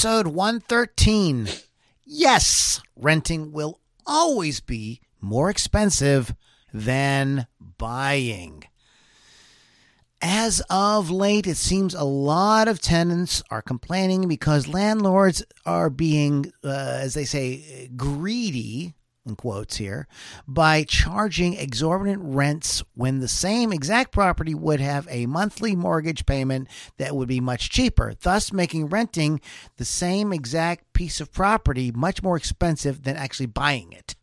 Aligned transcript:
Episode 0.00 0.28
113. 0.28 1.46
Yes, 2.06 2.80
renting 2.96 3.52
will 3.52 3.80
always 4.06 4.60
be 4.60 5.02
more 5.20 5.50
expensive 5.50 6.34
than 6.72 7.46
buying. 7.76 8.64
As 10.22 10.62
of 10.70 11.10
late, 11.10 11.46
it 11.46 11.58
seems 11.58 11.92
a 11.92 12.04
lot 12.04 12.66
of 12.66 12.80
tenants 12.80 13.42
are 13.50 13.60
complaining 13.60 14.26
because 14.26 14.66
landlords 14.66 15.44
are 15.66 15.90
being, 15.90 16.50
uh, 16.64 16.68
as 17.02 17.12
they 17.12 17.26
say, 17.26 17.90
greedy, 17.94 18.94
in 19.30 19.36
quotes 19.36 19.76
here, 19.78 20.06
by 20.46 20.84
charging 20.84 21.54
exorbitant 21.54 22.20
rents 22.22 22.82
when 22.94 23.20
the 23.20 23.28
same 23.28 23.72
exact 23.72 24.12
property 24.12 24.54
would 24.54 24.80
have 24.80 25.08
a 25.10 25.24
monthly 25.26 25.74
mortgage 25.74 26.26
payment 26.26 26.68
that 26.98 27.16
would 27.16 27.28
be 27.28 27.40
much 27.40 27.70
cheaper, 27.70 28.12
thus 28.20 28.52
making 28.52 28.88
renting 28.88 29.40
the 29.78 29.84
same 29.84 30.32
exact 30.32 30.92
piece 30.92 31.20
of 31.20 31.32
property 31.32 31.90
much 31.92 32.22
more 32.22 32.36
expensive 32.36 33.04
than 33.04 33.16
actually 33.16 33.46
buying 33.46 33.92
it. 33.92 34.14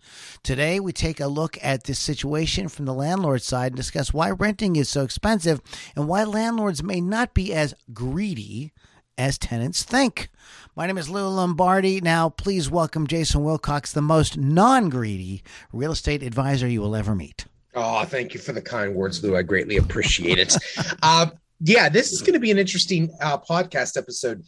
Today, 0.44 0.80
we 0.80 0.94
take 0.94 1.19
a 1.19 1.28
look 1.28 1.58
at 1.61 1.85
this 1.85 2.00
situation 2.00 2.67
from 2.67 2.85
the 2.85 2.94
landlord 2.94 3.41
side 3.41 3.72
and 3.72 3.75
discuss 3.75 4.13
why 4.13 4.30
renting 4.30 4.75
is 4.75 4.89
so 4.89 5.03
expensive 5.03 5.61
and 5.95 6.08
why 6.08 6.23
landlords 6.23 6.83
may 6.83 7.02
not 7.02 7.33
be 7.33 7.53
as 7.53 7.73
greedy 7.94 8.72
as 9.17 9.37
tenants 9.37 9.83
think. 9.83 10.29
My 10.75 10.85
name 10.85 10.97
is 10.97 11.09
Lou 11.09 11.27
Lombardi. 11.27 12.01
Now, 12.01 12.29
please 12.29 12.69
welcome 12.69 13.07
Jason 13.07 13.43
Wilcox, 13.43 13.91
the 13.91 14.01
most 14.01 14.37
non 14.37 14.89
greedy 14.89 15.43
real 15.73 15.91
estate 15.91 16.21
advisor 16.21 16.67
you 16.67 16.81
will 16.81 16.95
ever 16.95 17.15
meet. 17.15 17.45
Oh, 17.73 18.05
thank 18.05 18.33
you 18.33 18.39
for 18.39 18.53
the 18.53 18.61
kind 18.61 18.95
words, 18.95 19.23
Lou. 19.23 19.35
I 19.35 19.41
greatly 19.41 19.77
appreciate 19.77 20.38
it. 20.38 20.55
uh, 21.01 21.27
yeah, 21.59 21.89
this 21.89 22.11
is 22.11 22.21
going 22.21 22.33
to 22.33 22.39
be 22.39 22.51
an 22.51 22.57
interesting 22.57 23.09
uh, 23.21 23.38
podcast 23.38 23.97
episode 23.97 24.43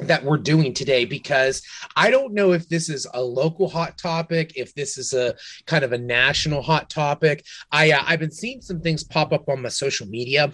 that 0.00 0.22
we're 0.22 0.36
doing 0.36 0.74
today 0.74 1.06
because 1.06 1.62
I 1.96 2.10
don't 2.10 2.34
know 2.34 2.52
if 2.52 2.68
this 2.68 2.90
is 2.90 3.06
a 3.14 3.22
local 3.22 3.68
hot 3.68 3.96
topic, 3.96 4.52
if 4.56 4.74
this 4.74 4.98
is 4.98 5.14
a 5.14 5.34
kind 5.64 5.84
of 5.84 5.92
a 5.92 5.98
national 5.98 6.60
hot 6.60 6.90
topic. 6.90 7.44
I 7.72 7.92
uh, 7.92 8.02
I've 8.06 8.20
been 8.20 8.30
seeing 8.30 8.60
some 8.60 8.80
things 8.80 9.04
pop 9.04 9.32
up 9.32 9.48
on 9.48 9.62
my 9.62 9.70
social 9.70 10.06
media 10.06 10.52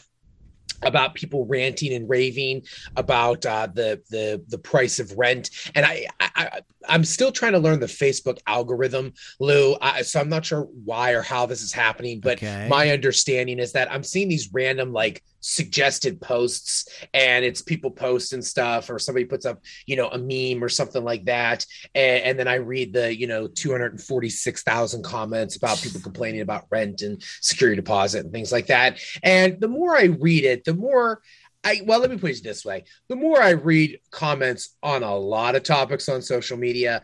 about 0.84 1.14
people 1.14 1.46
ranting 1.46 1.92
and 1.92 2.08
raving 2.08 2.62
about 2.96 3.44
uh, 3.46 3.68
the 3.72 4.02
the 4.10 4.42
the 4.48 4.58
price 4.58 4.98
of 4.98 5.16
rent, 5.16 5.50
and 5.74 5.84
I, 5.86 6.06
I 6.20 6.60
I'm 6.88 7.04
still 7.04 7.32
trying 7.32 7.52
to 7.52 7.58
learn 7.58 7.80
the 7.80 7.86
Facebook 7.86 8.38
algorithm, 8.46 9.12
Lou. 9.40 9.76
I, 9.80 10.02
so 10.02 10.20
I'm 10.20 10.28
not 10.28 10.44
sure 10.44 10.62
why 10.84 11.12
or 11.12 11.22
how 11.22 11.46
this 11.46 11.62
is 11.62 11.72
happening, 11.72 12.20
but 12.20 12.38
Okay. 12.38 12.66
my 12.68 12.90
understanding 12.90 13.58
is 13.58 13.72
that 13.72 13.92
I'm 13.92 14.02
seeing 14.02 14.28
these 14.28 14.50
random 14.52 14.92
like 14.92 15.22
suggested 15.40 16.20
posts, 16.20 16.88
and 17.12 17.44
it's 17.44 17.62
people 17.62 17.90
posting 17.90 18.42
stuff, 18.42 18.88
or 18.90 18.98
somebody 18.98 19.24
puts 19.24 19.44
up 19.44 19.60
you 19.86 19.96
know 19.96 20.08
a 20.08 20.18
meme 20.18 20.62
or 20.62 20.68
something 20.68 21.02
like 21.02 21.24
that, 21.24 21.66
and, 21.94 22.22
and 22.22 22.38
then 22.38 22.48
I 22.48 22.54
read 22.56 22.92
the 22.92 23.14
you 23.14 23.26
know 23.26 23.48
246,000 23.48 25.02
comments 25.02 25.56
about 25.56 25.82
people 25.82 26.00
complaining 26.00 26.40
about 26.40 26.66
rent 26.70 27.02
and 27.02 27.22
security 27.40 27.76
deposit 27.76 28.24
and 28.24 28.32
things 28.32 28.52
like 28.52 28.66
that. 28.66 29.00
And 29.22 29.60
the 29.60 29.68
more 29.68 29.96
I 29.96 30.04
read 30.04 30.44
it, 30.44 30.64
the 30.64 30.74
more 30.74 31.22
I 31.64 31.82
well, 31.84 32.00
let 32.00 32.10
me 32.10 32.18
put 32.18 32.30
it 32.30 32.42
this 32.42 32.64
way: 32.64 32.84
the 33.08 33.16
more 33.16 33.40
I 33.40 33.50
read 33.50 34.00
comments 34.10 34.76
on 34.82 35.02
a 35.02 35.16
lot 35.16 35.54
of 35.54 35.62
topics 35.62 36.08
on 36.08 36.22
social 36.22 36.56
media, 36.56 37.02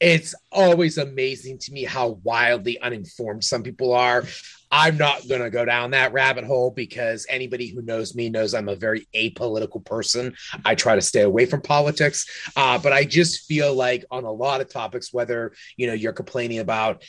it's 0.00 0.34
always 0.52 0.98
amazing 0.98 1.58
to 1.58 1.72
me 1.72 1.84
how 1.84 2.20
wildly 2.22 2.78
uninformed 2.80 3.44
some 3.44 3.62
people 3.62 3.92
are. 3.92 4.24
I'm 4.70 4.98
not 4.98 5.26
going 5.26 5.40
to 5.40 5.50
go 5.50 5.64
down 5.64 5.92
that 5.92 6.12
rabbit 6.12 6.44
hole 6.44 6.70
because 6.70 7.26
anybody 7.28 7.68
who 7.68 7.80
knows 7.80 8.14
me 8.14 8.28
knows 8.28 8.52
I'm 8.52 8.68
a 8.68 8.76
very 8.76 9.08
apolitical 9.14 9.82
person. 9.82 10.34
I 10.64 10.74
try 10.74 10.94
to 10.94 11.00
stay 11.00 11.22
away 11.22 11.46
from 11.46 11.62
politics, 11.62 12.26
uh, 12.54 12.78
but 12.78 12.92
I 12.92 13.04
just 13.04 13.46
feel 13.46 13.74
like 13.74 14.04
on 14.10 14.24
a 14.24 14.30
lot 14.30 14.60
of 14.60 14.68
topics, 14.68 15.12
whether 15.12 15.52
you 15.76 15.86
know 15.86 15.94
you're 15.94 16.12
complaining 16.12 16.58
about 16.58 17.02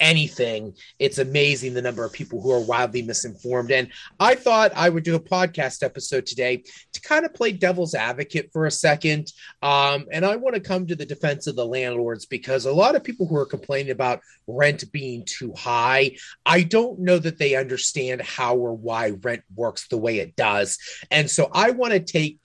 anything, 0.00 0.74
it's 0.98 1.18
amazing 1.18 1.74
the 1.74 1.82
number 1.82 2.04
of 2.04 2.12
people 2.12 2.40
who 2.40 2.52
are 2.52 2.60
wildly 2.60 3.02
misinformed. 3.02 3.70
And 3.70 3.90
I 4.20 4.34
thought 4.34 4.72
I 4.76 4.88
would 4.88 5.04
do 5.04 5.14
a 5.14 5.20
podcast 5.20 5.82
episode 5.82 6.26
today 6.26 6.62
to 6.92 7.00
kind 7.00 7.24
of 7.24 7.34
play 7.34 7.52
devil's 7.52 7.94
advocate 7.94 8.50
for 8.52 8.66
a 8.66 8.70
second. 8.70 9.32
Um, 9.62 10.06
and 10.12 10.24
I 10.24 10.36
want 10.36 10.54
to 10.54 10.60
come 10.60 10.86
to 10.86 10.96
the 10.96 11.06
defense 11.06 11.46
of 11.46 11.56
the 11.56 11.66
landlords 11.66 12.26
because 12.26 12.66
a 12.66 12.72
lot 12.72 12.96
of 12.96 13.04
people 13.04 13.26
who 13.26 13.36
are 13.36 13.46
complaining 13.46 13.92
about 13.92 14.20
rent 14.46 14.84
being 14.92 15.24
too 15.24 15.52
high, 15.56 16.16
I 16.46 16.62
don't 16.62 17.00
know 17.00 17.18
that 17.18 17.38
they 17.38 17.56
understand 17.56 18.22
how 18.22 18.56
or 18.56 18.74
why 18.74 19.10
rent 19.22 19.42
works 19.54 19.88
the 19.88 19.98
way 19.98 20.18
it 20.18 20.36
does. 20.36 20.78
And 21.10 21.30
so 21.30 21.50
I 21.52 21.70
want 21.70 21.92
to 21.92 22.00
take 22.00 22.38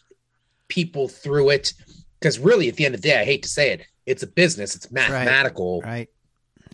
people 0.68 1.08
through 1.08 1.52
it 1.52 1.74
because 2.20 2.40
really, 2.40 2.70
at 2.70 2.76
the 2.76 2.86
end 2.86 2.96
of 2.96 3.02
the 3.02 3.10
day, 3.10 3.20
I 3.20 3.26
hate 3.26 3.44
to 3.44 3.50
say 3.50 3.74
it, 3.74 3.86
it's 4.06 4.24
a 4.24 4.28
business, 4.28 4.76
it's 4.76 4.92
mathematical 4.92 5.82
Right? 5.82 6.08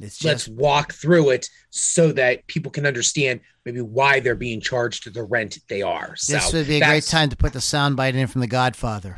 It's 0.01 0.23
let's 0.23 0.47
walk 0.47 0.93
through 0.93 1.31
it 1.31 1.49
so 1.69 2.11
that 2.13 2.47
people 2.47 2.71
can 2.71 2.85
understand 2.85 3.41
maybe 3.65 3.81
why 3.81 4.19
they're 4.19 4.35
being 4.35 4.61
charged 4.61 5.13
the 5.13 5.23
rent 5.23 5.57
they 5.67 5.81
are. 5.81 6.15
this 6.27 6.53
would 6.53 6.67
be 6.67 6.81
a 6.81 6.85
great 6.85 7.03
time 7.05 7.29
to 7.29 7.35
put 7.35 7.53
the 7.53 7.59
soundbite 7.59 8.13
in 8.13 8.27
from 8.27 8.41
The 8.41 8.47
Godfather. 8.47 9.17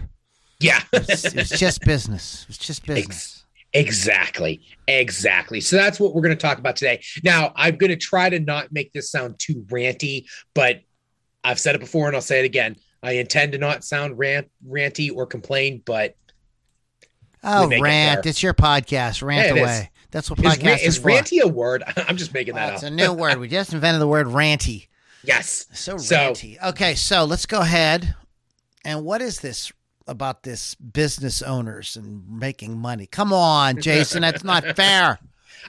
Yeah. 0.60 0.82
It's, 0.94 1.26
it's 1.26 1.60
just 1.60 1.82
business. 1.82 2.46
It's 2.50 2.58
just 2.58 2.86
business. 2.86 3.46
Exactly. 3.74 4.62
Exactly. 4.88 5.62
So 5.62 5.76
that's 5.76 6.00
what 6.00 6.14
we're 6.14 6.22
going 6.22 6.36
to 6.36 6.42
talk 6.42 6.58
about 6.58 6.76
today. 6.76 7.02
Now, 7.24 7.54
I'm 7.56 7.78
going 7.78 7.90
to 7.90 7.96
try 7.96 8.30
to 8.30 8.40
not 8.40 8.72
make 8.72 8.92
this 8.94 9.10
sound 9.10 9.40
too 9.40 9.66
ranty, 9.70 10.26
but 10.54 10.82
I've 11.44 11.60
said 11.60 11.76
it 11.76 11.80
before 11.80 12.08
and 12.08 12.16
I'll 12.16 12.22
say 12.22 12.40
it 12.40 12.46
again. 12.46 12.76
I 13.02 13.14
intend 13.14 13.54
to 13.54 13.58
not 13.58 13.84
sound 13.84 14.20
rant, 14.20 14.52
ranty 14.68 15.12
or 15.16 15.26
complain, 15.26 15.82
but 15.86 16.16
Oh, 17.44 17.68
make 17.68 17.80
it 17.80 17.82
rant! 17.82 18.26
It's 18.26 18.44
your 18.44 18.54
podcast. 18.54 19.24
Rant 19.24 19.48
it 19.48 19.58
is. 19.58 19.64
away. 19.64 19.91
That's 20.12 20.30
what 20.30 20.40
podcast 20.40 20.76
is, 20.84 20.98
is 20.98 20.98
for. 21.00 21.10
ranty 21.10 21.42
a 21.42 21.48
word? 21.48 21.84
I'm 22.08 22.18
just 22.18 22.34
making 22.34 22.54
Oh, 22.54 22.58
that 22.58 22.74
it's 22.76 22.84
up. 22.84 22.92
a 22.92 22.94
new 22.94 23.14
word. 23.14 23.38
We 23.40 23.48
just 23.48 23.74
invented 23.74 24.02
the 24.02 24.08
word 24.08 24.28
ranty. 24.28 24.88
yes. 25.24 25.66
So 25.74 25.98
So- 25.98 26.16
ranty. 26.16 26.62
Okay, 26.64 26.96
so 26.96 27.24
let's 27.26 27.46
go 27.46 27.62
ahead. 27.62 28.16
And 28.84 29.04
what 29.06 29.22
is 29.22 29.40
this 29.40 29.72
about 30.08 30.44
this 30.44 30.76
business 30.76 31.42
owners 31.42 31.96
and 31.96 32.24
making 32.28 32.78
money? 32.78 33.06
Come 33.06 33.32
on, 33.32 33.80
Jason. 33.82 34.22
That's 34.24 34.44
not 34.44 34.64
fair. 34.76 35.20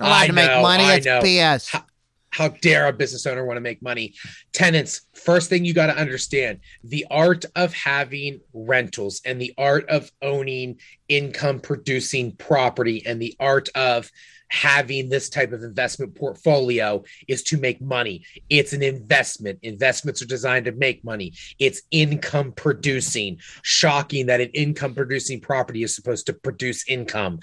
Allowed 0.01 0.13
I 0.23 0.27
to 0.29 0.33
make 0.33 0.63
money. 0.63 0.85
I 0.85 0.95
It's 0.95 1.07
know. 1.07 1.21
BS. 1.21 1.71
How- 1.71 1.85
how 2.33 2.49
dare 2.49 2.89
a 2.89 2.93
business 2.93 3.27
owner 3.27 3.45
want 3.45 3.57
to 3.57 3.63
make 3.63 3.83
money? 3.83 4.15
Tenants 4.53 5.03
first 5.15 5.49
thing 5.49 5.65
you 5.65 5.75
got 5.75 5.87
to 5.87 5.97
understand 5.97 6.59
the 6.83 7.07
art 7.11 7.45
of 7.55 7.73
having 7.73 8.41
rentals 8.53 9.21
and 9.25 9.41
the 9.41 9.55
art 9.57 9.89
of 9.89 10.11
owning 10.23 10.79
income 11.09 11.61
producing 11.61 12.33
property 12.33 13.05
and 13.07 13.21
the 13.21 13.37
art 13.39 13.69
of 13.75 14.11
having 14.49 15.09
this 15.09 15.31
type 15.31 15.53
of 15.53 15.63
investment 15.63 16.15
portfolio 16.15 17.03
is 17.27 17.43
to 17.43 17.57
make 17.57 17.81
money. 17.81 18.23
It's 18.51 18.75
an 18.75 18.83
investment. 18.83 19.59
Investments 19.63 20.21
are 20.21 20.27
designed 20.27 20.67
to 20.67 20.73
make 20.73 21.03
money. 21.05 21.33
It's 21.59 21.83
income 21.91 22.53
producing. 22.53 23.39
Shocking 23.63 24.27
that 24.27 24.43
an 24.43 24.51
income 24.51 24.95
producing 24.95 25.41
property 25.41 25.83
is 25.83 25.97
supposed 25.97 26.27
to 26.27 26.35
produce 26.35 26.87
income 26.87 27.41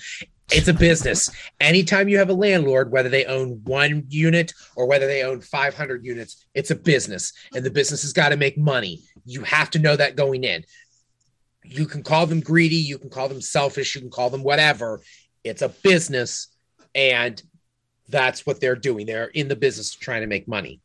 it's 0.52 0.68
a 0.68 0.74
business. 0.74 1.30
Anytime 1.60 2.10
you 2.10 2.18
have 2.18 2.30
a 2.30 2.34
landlord, 2.34 2.92
whether 2.92 3.10
they 3.10 3.26
own 3.26 3.62
one 3.64 4.06
unit 4.10 4.54
or 4.76 4.88
whether 4.88 5.08
they 5.08 5.24
own 5.24 5.42
500 5.42 6.04
units, 6.04 6.46
it's 6.54 6.72
a 6.72 6.76
business 6.76 7.34
and 7.54 7.64
the 7.64 7.72
business 7.72 8.02
has 8.02 8.14
got 8.14 8.30
to 8.30 8.38
make 8.38 8.58
money. 8.58 9.02
You 9.26 9.44
have 9.44 9.70
to 9.72 9.80
know 9.80 9.96
that 9.96 10.16
going 10.16 10.44
in. 10.44 10.66
You 11.64 11.86
can 11.86 12.02
call 12.02 12.26
them 12.26 12.40
greedy, 12.40 12.78
you 12.78 12.98
can 12.98 13.10
call 13.10 13.30
them 13.30 13.42
selfish, 13.42 13.94
you 13.94 14.02
can 14.02 14.10
call 14.10 14.30
them 14.30 14.44
whatever. 14.44 15.02
It's 15.44 15.62
a 15.62 15.70
business. 15.70 16.48
And 16.96 17.42
that's 18.08 18.46
what 18.46 18.60
they're 18.60 18.76
doing. 18.76 19.06
They're 19.06 19.26
in 19.26 19.48
the 19.48 19.56
business 19.56 19.94
trying 19.94 20.22
to 20.22 20.28
make 20.28 20.48
money. 20.48 20.82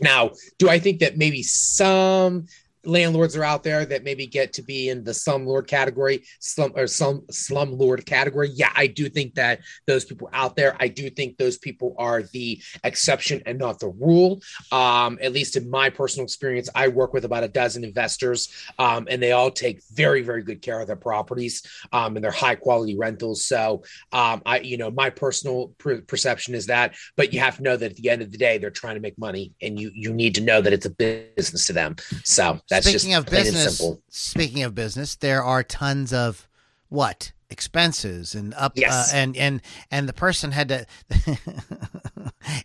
Now, 0.00 0.32
do 0.58 0.68
I 0.68 0.80
think 0.80 0.98
that 0.98 1.16
maybe 1.16 1.44
some 1.44 2.46
landlords 2.84 3.36
are 3.36 3.44
out 3.44 3.62
there 3.62 3.84
that 3.84 4.04
maybe 4.04 4.26
get 4.26 4.52
to 4.54 4.62
be 4.62 4.88
in 4.88 5.04
the 5.04 5.10
slumlord 5.10 5.66
category, 5.66 6.24
slum 6.38 6.72
or 6.74 6.86
some 6.86 7.20
slumlord 7.32 8.04
category. 8.06 8.50
Yeah, 8.54 8.72
I 8.74 8.86
do 8.86 9.08
think 9.08 9.34
that 9.34 9.60
those 9.86 10.04
people 10.04 10.28
out 10.32 10.56
there. 10.56 10.76
I 10.80 10.88
do 10.88 11.10
think 11.10 11.36
those 11.36 11.58
people 11.58 11.94
are 11.98 12.22
the 12.22 12.60
exception 12.84 13.42
and 13.46 13.58
not 13.58 13.80
the 13.80 13.88
rule. 13.88 14.40
Um, 14.72 15.18
at 15.20 15.32
least 15.32 15.56
in 15.56 15.68
my 15.68 15.90
personal 15.90 16.24
experience, 16.24 16.68
I 16.74 16.88
work 16.88 17.12
with 17.12 17.24
about 17.24 17.44
a 17.44 17.48
dozen 17.48 17.84
investors, 17.84 18.48
um, 18.78 19.06
and 19.10 19.22
they 19.22 19.32
all 19.32 19.50
take 19.50 19.82
very, 19.92 20.22
very 20.22 20.42
good 20.42 20.62
care 20.62 20.80
of 20.80 20.86
their 20.86 20.96
properties 20.96 21.62
um, 21.92 22.16
and 22.16 22.24
their 22.24 22.30
high 22.30 22.54
quality 22.54 22.96
rentals. 22.96 23.44
So, 23.44 23.82
um, 24.12 24.42
I, 24.46 24.60
you 24.60 24.76
know, 24.76 24.90
my 24.90 25.10
personal 25.10 25.68
per- 25.78 26.02
perception 26.02 26.54
is 26.54 26.66
that. 26.66 26.94
But 27.16 27.32
you 27.32 27.40
have 27.40 27.56
to 27.56 27.62
know 27.62 27.76
that 27.76 27.92
at 27.92 27.96
the 27.96 28.10
end 28.10 28.22
of 28.22 28.32
the 28.32 28.38
day, 28.38 28.58
they're 28.58 28.70
trying 28.70 28.94
to 28.94 29.00
make 29.00 29.18
money, 29.18 29.52
and 29.60 29.78
you 29.78 29.90
you 29.94 30.12
need 30.12 30.34
to 30.36 30.40
know 30.40 30.60
that 30.60 30.72
it's 30.72 30.86
a 30.86 30.90
business 30.90 31.66
to 31.66 31.72
them. 31.72 31.96
So 32.24 32.60
that's 32.70 32.88
speaking 32.88 33.14
of 33.14 33.26
business, 33.26 33.82
speaking 34.08 34.62
of 34.62 34.74
business, 34.74 35.16
there 35.16 35.42
are 35.42 35.62
tons 35.62 36.12
of 36.12 36.48
what 36.88 37.32
expenses 37.50 38.34
and 38.36 38.54
up 38.54 38.72
Yes. 38.76 39.12
uh, 39.12 39.16
and 39.16 39.36
and 39.36 39.60
and 39.90 40.08
the 40.08 40.12
person 40.12 40.52
had 40.52 40.68
to 40.68 40.86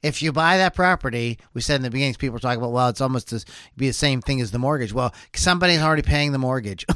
if 0.03 0.21
you 0.21 0.31
buy 0.31 0.57
that 0.57 0.75
property 0.75 1.39
we 1.55 1.61
said 1.61 1.77
in 1.77 1.81
the 1.81 1.89
beginning 1.89 2.13
people 2.13 2.37
talk 2.39 2.55
about 2.55 2.71
well 2.71 2.89
it's 2.89 3.01
almost 3.01 3.29
to 3.29 3.43
be 3.75 3.87
the 3.87 3.93
same 3.93 4.21
thing 4.21 4.41
as 4.41 4.51
the 4.51 4.59
mortgage. 4.59 4.93
Well 4.93 5.11
somebody's 5.33 5.81
already 5.81 6.03
paying 6.03 6.31
the 6.31 6.37
mortgage. 6.37 6.85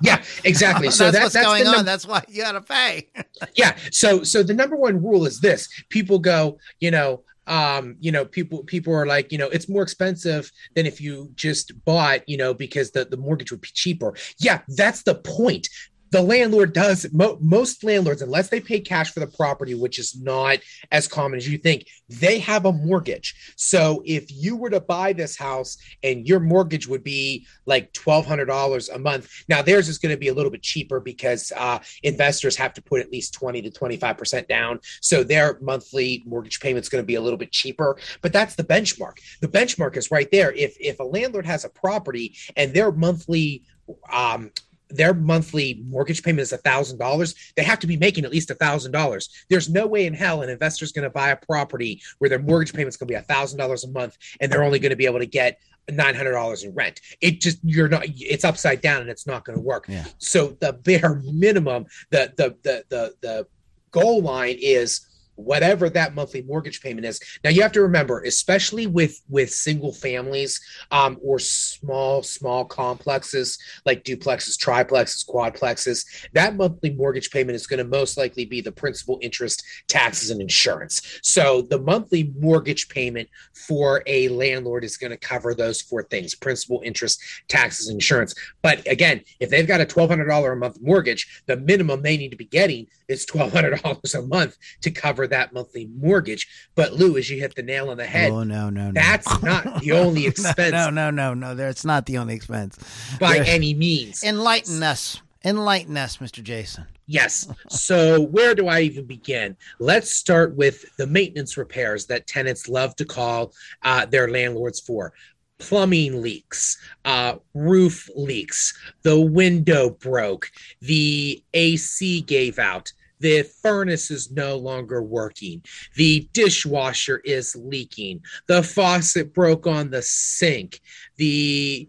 Yeah, 0.00 0.22
exactly. 0.44 0.90
So 0.90 1.10
that's 1.10 1.16
that, 1.16 1.22
what's 1.24 1.34
that's 1.34 1.46
going 1.46 1.66
on. 1.66 1.84
That's 1.84 2.06
why 2.06 2.22
you 2.28 2.42
gotta 2.42 2.60
pay. 2.60 3.08
Yeah 3.54 3.76
so 3.90 4.22
so 4.22 4.42
the 4.44 4.54
number 4.54 4.76
one 4.76 5.02
rule 5.02 5.26
is 5.26 5.40
this. 5.40 5.68
People 5.88 6.18
go 6.20 6.58
you 6.78 6.90
know 6.92 7.22
um 7.48 7.96
you 8.00 8.12
know 8.12 8.24
people 8.24 8.62
people 8.64 8.94
are 8.94 9.06
like 9.06 9.32
you 9.32 9.38
know 9.38 9.48
it's 9.48 9.68
more 9.68 9.82
expensive 9.82 10.50
than 10.74 10.86
if 10.86 11.00
you 11.00 11.30
just 11.34 11.72
bought 11.84 12.20
you 12.28 12.36
know 12.36 12.54
because 12.54 12.90
the 12.90 13.04
the 13.04 13.16
mortgage 13.16 13.50
would 13.50 13.60
be 13.60 13.68
cheaper. 13.72 14.14
Yeah 14.38 14.60
that's 14.68 15.02
the 15.02 15.16
point 15.16 15.68
the 16.10 16.22
landlord 16.22 16.72
does 16.72 17.06
mo- 17.12 17.38
most 17.40 17.84
landlords 17.84 18.22
unless 18.22 18.48
they 18.48 18.60
pay 18.60 18.80
cash 18.80 19.12
for 19.12 19.20
the 19.20 19.26
property 19.26 19.74
which 19.74 19.98
is 19.98 20.20
not 20.20 20.58
as 20.90 21.08
common 21.08 21.36
as 21.36 21.48
you 21.48 21.58
think 21.58 21.86
they 22.08 22.38
have 22.38 22.64
a 22.64 22.72
mortgage. 22.72 23.54
So 23.56 24.02
if 24.06 24.30
you 24.30 24.56
were 24.56 24.70
to 24.70 24.80
buy 24.80 25.12
this 25.12 25.36
house 25.36 25.76
and 26.02 26.26
your 26.26 26.40
mortgage 26.40 26.86
would 26.88 27.04
be 27.04 27.46
like 27.66 27.92
$1200 27.92 28.94
a 28.94 28.98
month 28.98 29.30
now 29.48 29.62
theirs 29.62 29.88
is 29.88 29.98
going 29.98 30.14
to 30.14 30.18
be 30.18 30.28
a 30.28 30.34
little 30.34 30.50
bit 30.50 30.62
cheaper 30.62 31.00
because 31.00 31.52
uh, 31.56 31.78
investors 32.02 32.56
have 32.56 32.74
to 32.74 32.82
put 32.82 33.00
at 33.00 33.12
least 33.12 33.34
20 33.34 33.62
to 33.62 33.70
25% 33.70 34.48
down. 34.48 34.80
So 35.00 35.22
their 35.22 35.58
monthly 35.60 36.22
mortgage 36.26 36.60
payment 36.60 36.84
is 36.84 36.88
going 36.88 37.02
to 37.02 37.06
be 37.06 37.16
a 37.16 37.20
little 37.20 37.38
bit 37.38 37.52
cheaper 37.52 37.98
but 38.22 38.32
that's 38.32 38.54
the 38.54 38.64
benchmark. 38.64 39.18
The 39.40 39.48
benchmark 39.48 39.96
is 39.96 40.10
right 40.10 40.30
there. 40.30 40.52
If 40.52 40.76
if 40.80 41.00
a 41.00 41.04
landlord 41.04 41.46
has 41.46 41.64
a 41.64 41.68
property 41.68 42.36
and 42.56 42.72
their 42.72 42.92
monthly 42.92 43.64
um 44.12 44.50
their 44.90 45.14
monthly 45.14 45.82
mortgage 45.84 46.22
payment 46.22 46.40
is 46.40 46.52
a 46.52 46.58
thousand 46.58 46.98
dollars 46.98 47.34
they 47.56 47.62
have 47.62 47.78
to 47.78 47.86
be 47.86 47.96
making 47.96 48.24
at 48.24 48.30
least 48.30 48.50
a 48.50 48.54
thousand 48.54 48.92
dollars 48.92 49.28
there's 49.50 49.68
no 49.68 49.86
way 49.86 50.06
in 50.06 50.14
hell 50.14 50.42
an 50.42 50.48
investor's 50.48 50.92
going 50.92 51.02
to 51.02 51.10
buy 51.10 51.30
a 51.30 51.36
property 51.36 52.00
where 52.18 52.30
their 52.30 52.38
mortgage 52.38 52.72
payment's 52.72 52.96
going 52.96 53.06
to 53.06 53.12
be 53.12 53.16
a 53.16 53.22
thousand 53.22 53.58
dollars 53.58 53.84
a 53.84 53.88
month 53.88 54.16
and 54.40 54.50
they're 54.50 54.62
only 54.62 54.78
going 54.78 54.90
to 54.90 54.96
be 54.96 55.06
able 55.06 55.18
to 55.18 55.26
get 55.26 55.58
nine 55.90 56.14
hundred 56.14 56.32
dollars 56.32 56.64
in 56.64 56.74
rent. 56.74 57.00
It 57.20 57.40
just 57.40 57.58
you're 57.62 57.88
not. 57.88 58.04
It's 58.06 58.44
upside 58.44 58.80
down 58.80 59.00
and 59.00 59.10
it's 59.10 59.26
not 59.26 59.44
going 59.44 59.56
to 59.56 59.62
work. 59.62 59.86
Yeah. 59.88 60.04
So 60.18 60.56
the 60.60 60.72
bare 60.72 61.22
minimum, 61.24 61.86
the 62.10 62.32
the 62.36 62.56
the 62.62 62.84
the 62.88 63.14
the 63.20 63.46
goal 63.90 64.22
line 64.22 64.56
is 64.60 65.07
whatever 65.38 65.88
that 65.88 66.14
monthly 66.14 66.42
mortgage 66.42 66.82
payment 66.82 67.06
is. 67.06 67.20
Now 67.44 67.50
you 67.50 67.62
have 67.62 67.72
to 67.72 67.82
remember 67.82 68.22
especially 68.22 68.86
with 68.86 69.20
with 69.28 69.50
single 69.50 69.92
families 69.92 70.60
um, 70.90 71.16
or 71.22 71.38
small 71.38 72.22
small 72.24 72.64
complexes 72.64 73.56
like 73.86 74.04
duplexes 74.04 74.58
triplexes 74.58 75.28
quadplexes 75.28 76.04
that 76.32 76.56
monthly 76.56 76.90
mortgage 76.90 77.30
payment 77.30 77.54
is 77.54 77.68
going 77.68 77.78
to 77.78 77.84
most 77.84 78.18
likely 78.18 78.44
be 78.44 78.60
the 78.60 78.72
principal 78.72 79.18
interest 79.22 79.62
taxes 79.86 80.30
and 80.30 80.40
insurance. 80.40 81.20
So 81.22 81.62
the 81.62 81.78
monthly 81.78 82.32
mortgage 82.38 82.88
payment 82.88 83.28
for 83.54 84.02
a 84.06 84.28
landlord 84.28 84.82
is 84.82 84.96
going 84.96 85.12
to 85.12 85.16
cover 85.16 85.54
those 85.54 85.80
four 85.80 86.02
things 86.02 86.34
principal 86.34 86.82
interest 86.84 87.22
taxes 87.46 87.88
insurance. 87.88 88.34
But 88.60 88.86
again 88.88 89.22
if 89.38 89.50
they've 89.50 89.68
got 89.68 89.80
a 89.80 89.86
$1200 89.86 90.52
a 90.52 90.56
month 90.56 90.80
mortgage 90.80 91.44
the 91.46 91.56
minimum 91.56 92.02
they 92.02 92.16
need 92.16 92.30
to 92.30 92.36
be 92.36 92.44
getting 92.44 92.88
is 93.06 93.24
$1200 93.24 94.14
a 94.14 94.22
month 94.22 94.56
to 94.82 94.90
cover 94.90 95.27
that 95.28 95.52
monthly 95.52 95.86
mortgage 95.96 96.48
but 96.74 96.92
lou 96.92 97.16
as 97.16 97.28
you 97.30 97.38
hit 97.38 97.54
the 97.54 97.62
nail 97.62 97.90
on 97.90 97.96
the 97.96 98.04
head 98.06 98.30
oh 98.30 98.42
no 98.42 98.68
no 98.70 98.86
no 98.86 98.92
that's 98.92 99.42
not 99.42 99.80
the 99.80 99.92
only 99.92 100.26
expense 100.26 100.72
no 100.72 100.90
no 100.90 101.10
no 101.10 101.34
no 101.34 101.54
that's 101.54 101.84
not 101.84 102.06
the 102.06 102.18
only 102.18 102.34
expense 102.34 102.76
by 103.20 103.34
There's- 103.34 103.48
any 103.48 103.74
means 103.74 104.22
enlighten 104.24 104.82
us 104.82 105.20
enlighten 105.44 105.96
us 105.96 106.16
mr 106.18 106.42
jason 106.42 106.86
Yes. 107.10 107.48
So 107.70 108.20
where 108.20 108.54
do 108.54 108.68
I 108.68 108.80
even 108.82 109.06
begin? 109.06 109.56
Let's 109.78 110.10
start 110.14 110.54
with 110.56 110.84
the 110.98 111.06
maintenance 111.06 111.56
repairs 111.56 112.04
that 112.08 112.26
tenants 112.26 112.68
love 112.68 112.94
to 112.96 113.06
call 113.06 113.54
uh, 113.82 114.04
their 114.04 114.28
landlords 114.30 114.78
for. 114.78 115.14
Plumbing 115.58 116.20
leaks, 116.20 116.76
uh, 117.06 117.36
roof 117.54 118.10
leaks, 118.14 118.78
the 119.04 119.18
window 119.18 119.88
broke, 119.88 120.52
the 120.82 121.42
AC 121.54 122.20
gave 122.20 122.58
out, 122.58 122.92
the 123.20 123.42
furnace 123.42 124.10
is 124.10 124.30
no 124.30 124.56
longer 124.56 125.02
working, 125.02 125.62
the 125.96 126.28
dishwasher 126.32 127.18
is 127.24 127.56
leaking, 127.56 128.22
the 128.46 128.62
faucet 128.62 129.34
broke 129.34 129.66
on 129.66 129.90
the 129.90 130.02
sink, 130.02 130.80
the 131.16 131.88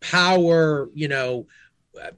power, 0.00 0.88
you 0.94 1.08
know, 1.08 1.46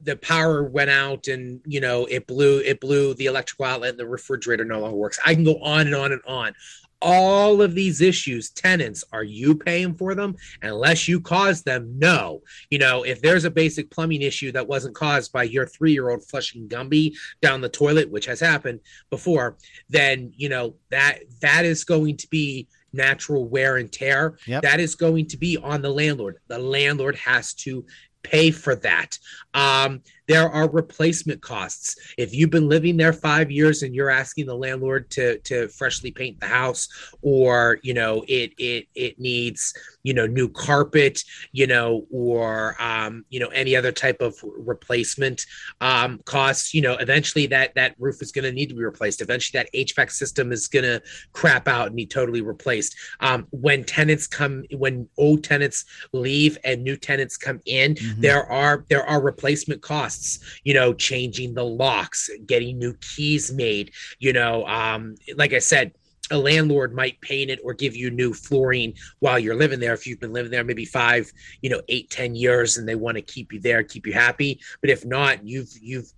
the 0.03 0.17
power 0.17 0.65
went 0.65 0.91
out 0.91 1.29
and 1.29 1.61
you 1.65 1.81
know 1.81 2.05
it 2.07 2.27
blew 2.27 2.59
it 2.59 2.81
blew 2.81 3.15
the 3.15 3.27
electrical 3.27 3.65
outlet 3.65 3.91
and 3.91 3.99
the 3.99 4.07
refrigerator 4.07 4.65
no 4.65 4.81
longer 4.81 4.97
works. 4.97 5.19
I 5.25 5.35
can 5.35 5.45
go 5.45 5.59
on 5.63 5.87
and 5.87 5.95
on 5.95 6.13
and 6.13 6.23
on 6.27 6.55
all 7.00 7.62
of 7.62 7.75
these 7.75 8.00
issues 8.00 8.50
tenants 8.50 9.05
are 9.12 9.23
you 9.23 9.55
paying 9.55 9.95
for 9.95 10.15
them 10.15 10.35
unless 10.62 11.06
you 11.06 11.21
caused 11.21 11.65
them 11.65 11.93
no 11.99 12.43
you 12.71 12.79
know 12.79 13.05
if 13.05 13.21
there's 13.23 13.45
a 13.45 13.50
basic 13.50 13.91
plumbing 13.91 14.23
issue 14.23 14.50
that 14.50 14.67
wasn't 14.67 14.95
caused 14.95 15.33
by 15.33 15.43
your 15.45 15.67
three-year-old 15.67 16.25
flushing 16.29 16.69
gumby 16.69 17.15
down 17.41 17.61
the 17.61 17.69
toilet 17.69 18.11
which 18.11 18.27
has 18.27 18.41
happened 18.41 18.81
before 19.11 19.56
then 19.89 20.33
you 20.37 20.49
know 20.49 20.75
that 20.91 21.21
that 21.41 21.65
is 21.65 21.85
going 21.85 22.17
to 22.17 22.29
be 22.29 22.67
natural 22.93 23.45
wear 23.45 23.77
and 23.77 23.93
tear 23.93 24.37
Yep. 24.47 24.62
that 24.62 24.81
is 24.81 24.95
going 24.95 25.26
to 25.28 25.37
be 25.37 25.57
on 25.57 25.83
the 25.83 25.90
landlord 25.90 26.38
the 26.49 26.59
landlord 26.59 27.14
has 27.17 27.55
to 27.55 27.85
pay 28.23 28.50
for 28.50 28.75
that. 28.76 29.19
Um, 29.55 30.02
there 30.28 30.49
are 30.50 30.70
replacement 30.70 31.40
costs. 31.40 31.97
If 32.18 32.35
you've 32.35 32.50
been 32.50 32.68
living 32.68 32.99
there 32.99 33.14
five 33.14 33.50
years 33.50 33.82
and 33.82 33.94
you're 33.94 34.11
asking 34.11 34.47
the 34.47 34.54
landlord 34.54 35.11
to 35.12 35.38
to 35.38 35.68
freshly 35.68 36.11
paint 36.11 36.38
the 36.38 36.47
house, 36.47 36.87
or 37.23 37.78
you 37.82 37.94
know 37.94 38.25
it 38.28 38.52
it 38.58 38.87
it 38.94 39.18
needs 39.18 39.73
you 40.04 40.12
know 40.12 40.26
new 40.26 40.49
carpet, 40.49 41.23
you 41.52 41.66
know, 41.66 42.06
or 42.11 42.76
um, 42.78 43.25
you 43.30 43.40
know 43.40 43.49
any 43.49 43.75
other 43.75 43.90
type 43.90 44.20
of 44.20 44.35
replacement 44.42 45.47
um, 45.80 46.20
costs, 46.26 46.75
you 46.75 46.82
know, 46.82 46.94
eventually 46.97 47.47
that 47.47 47.75
that 47.75 47.94
roof 47.99 48.20
is 48.20 48.30
going 48.30 48.44
to 48.44 48.52
need 48.52 48.68
to 48.68 48.75
be 48.75 48.85
replaced. 48.85 49.23
Eventually 49.23 49.58
that 49.58 49.73
HVAC 49.73 50.11
system 50.12 50.52
is 50.52 50.68
going 50.68 50.85
to 50.85 51.02
crap 51.32 51.66
out 51.68 51.87
and 51.87 51.97
need 51.97 52.11
totally 52.11 52.42
replaced. 52.42 52.94
Um, 53.20 53.47
when 53.50 53.82
tenants 53.82 54.26
come, 54.26 54.64
when 54.76 55.08
old 55.16 55.42
tenants 55.42 55.87
leave 56.12 56.58
and 56.64 56.85
new 56.85 56.97
tenants 56.97 57.37
come 57.38 57.61
in, 57.64 57.94
Mhm. 57.94 58.20
there 58.20 58.44
are 58.44 58.85
there 58.90 59.04
are 59.06 59.23
replacement 59.23 59.80
costs 59.80 60.18
you 60.65 60.75
know 60.75 60.93
changing 60.93 61.55
the 61.55 61.65
locks 61.65 62.31
getting 62.47 62.79
new 62.79 62.95
keys 63.01 63.53
made 63.53 63.93
you 64.19 64.33
know 64.33 64.67
um 64.67 65.15
like 65.37 65.53
i 65.53 65.59
said 65.59 65.93
a 66.31 66.39
landlord 66.39 66.95
might 66.95 67.21
paint 67.21 67.51
it 67.51 67.61
or 67.65 67.73
give 67.73 67.97
you 67.97 68.11
new 68.11 68.33
flooring 68.35 68.95
while 69.21 69.39
you're 69.39 69.55
living 69.55 69.81
there. 69.81 69.95
If 69.95 70.07
you've 70.07 70.21
been 70.21 70.33
living 70.33 70.51
there 70.51 70.65
maybe 70.65 70.85
five 70.85 71.31
you 71.63 71.71
know 71.71 71.81
eight 71.89 72.11
ten 72.11 72.35
years 72.35 72.77
and 72.77 72.89
they 72.89 72.95
want 72.95 73.17
to 73.17 73.23
keep 73.23 73.53
you 73.53 73.61
there 73.61 73.83
keep 73.83 74.07
you 74.07 74.13
happy. 74.13 74.61
But 74.81 74.91
if 74.91 75.05
not 75.05 75.47
you've 75.47 75.71
you've 75.81 76.13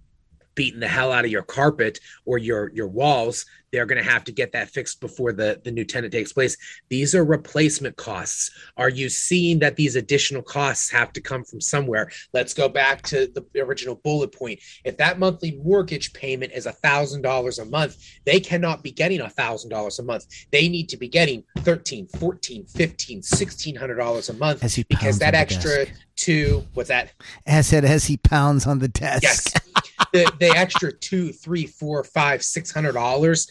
beaten 0.55 0.81
the 0.81 0.89
hell 0.89 1.13
out 1.13 1.25
of 1.25 1.31
your 1.31 1.43
carpet 1.43 2.01
or 2.25 2.39
your 2.39 2.71
your 2.75 2.89
walls 2.89 3.47
they're 3.73 3.87
going 3.87 4.03
to 4.03 4.11
have 4.11 4.25
to 4.25 4.33
get 4.33 4.53
that 4.53 4.69
fixed 4.71 5.01
before 5.01 5.33
the 5.33 5.61
the 5.65 5.71
new 5.71 5.85
tenant 5.85 6.13
takes 6.13 6.33
place. 6.33 6.57
These 6.89 7.15
are 7.15 7.25
replacement 7.25 7.97
costs. 7.97 8.51
Are 8.77 8.89
you 8.89 9.09
seeing 9.09 9.61
that 9.61 9.77
these 9.77 9.97
additional 9.97 10.43
costs 10.43 10.91
have 10.91 11.13
to 11.13 11.21
come 11.21 11.45
from 11.45 11.61
somewhere? 11.61 12.11
Let's 12.33 12.55
go 12.55 12.69
back 12.69 13.03
to 13.03 13.29
the 13.29 13.63
original 13.63 13.97
bullet 14.03 14.33
point. 14.33 14.61
If 14.85 14.97
that 14.97 15.19
monthly 15.19 15.61
mortgage 15.63 16.13
payment 16.13 16.53
is 16.53 16.67
a 16.67 16.73
thousand 16.73 17.23
dollars 17.23 17.59
a 17.59 17.65
month 17.65 17.97
they 18.25 18.41
cannot 18.41 18.83
be 18.83 18.91
getting 18.91 19.21
a 19.21 19.29
thousand 19.29 19.71
dollars 19.71 19.99
a 19.99 20.03
month. 20.03 20.27
They 20.51 20.69
need 20.69 20.89
to 20.91 20.97
be 20.97 21.09
getting 21.09 21.45
13 21.59 22.09
14 22.19 22.67
15 22.67 23.17
1600 23.19 23.95
dollars 23.95 24.29
a 24.29 24.35
month 24.35 24.65
As 24.65 24.75
he 24.75 24.85
pounds 24.85 25.01
because 25.01 25.19
that 25.21 25.35
extra 25.35 25.87
desk. 25.87 26.01
two 26.17 26.65
what's 26.75 26.89
that? 26.89 27.13
As 27.47 27.67
said 27.67 27.85
as 27.85 28.07
he 28.07 28.17
pounds 28.17 28.67
on 28.67 28.79
the 28.79 28.89
desk? 28.89 29.23
Yes. 29.23 29.53
The, 30.13 30.31
the 30.41 30.51
extra 30.57 30.93
two, 30.93 31.33
three, 31.33 31.67
four, 31.67 32.05
five, 32.05 32.43
six 32.43 32.71
hundred 32.71 32.93
dollars 32.93 33.49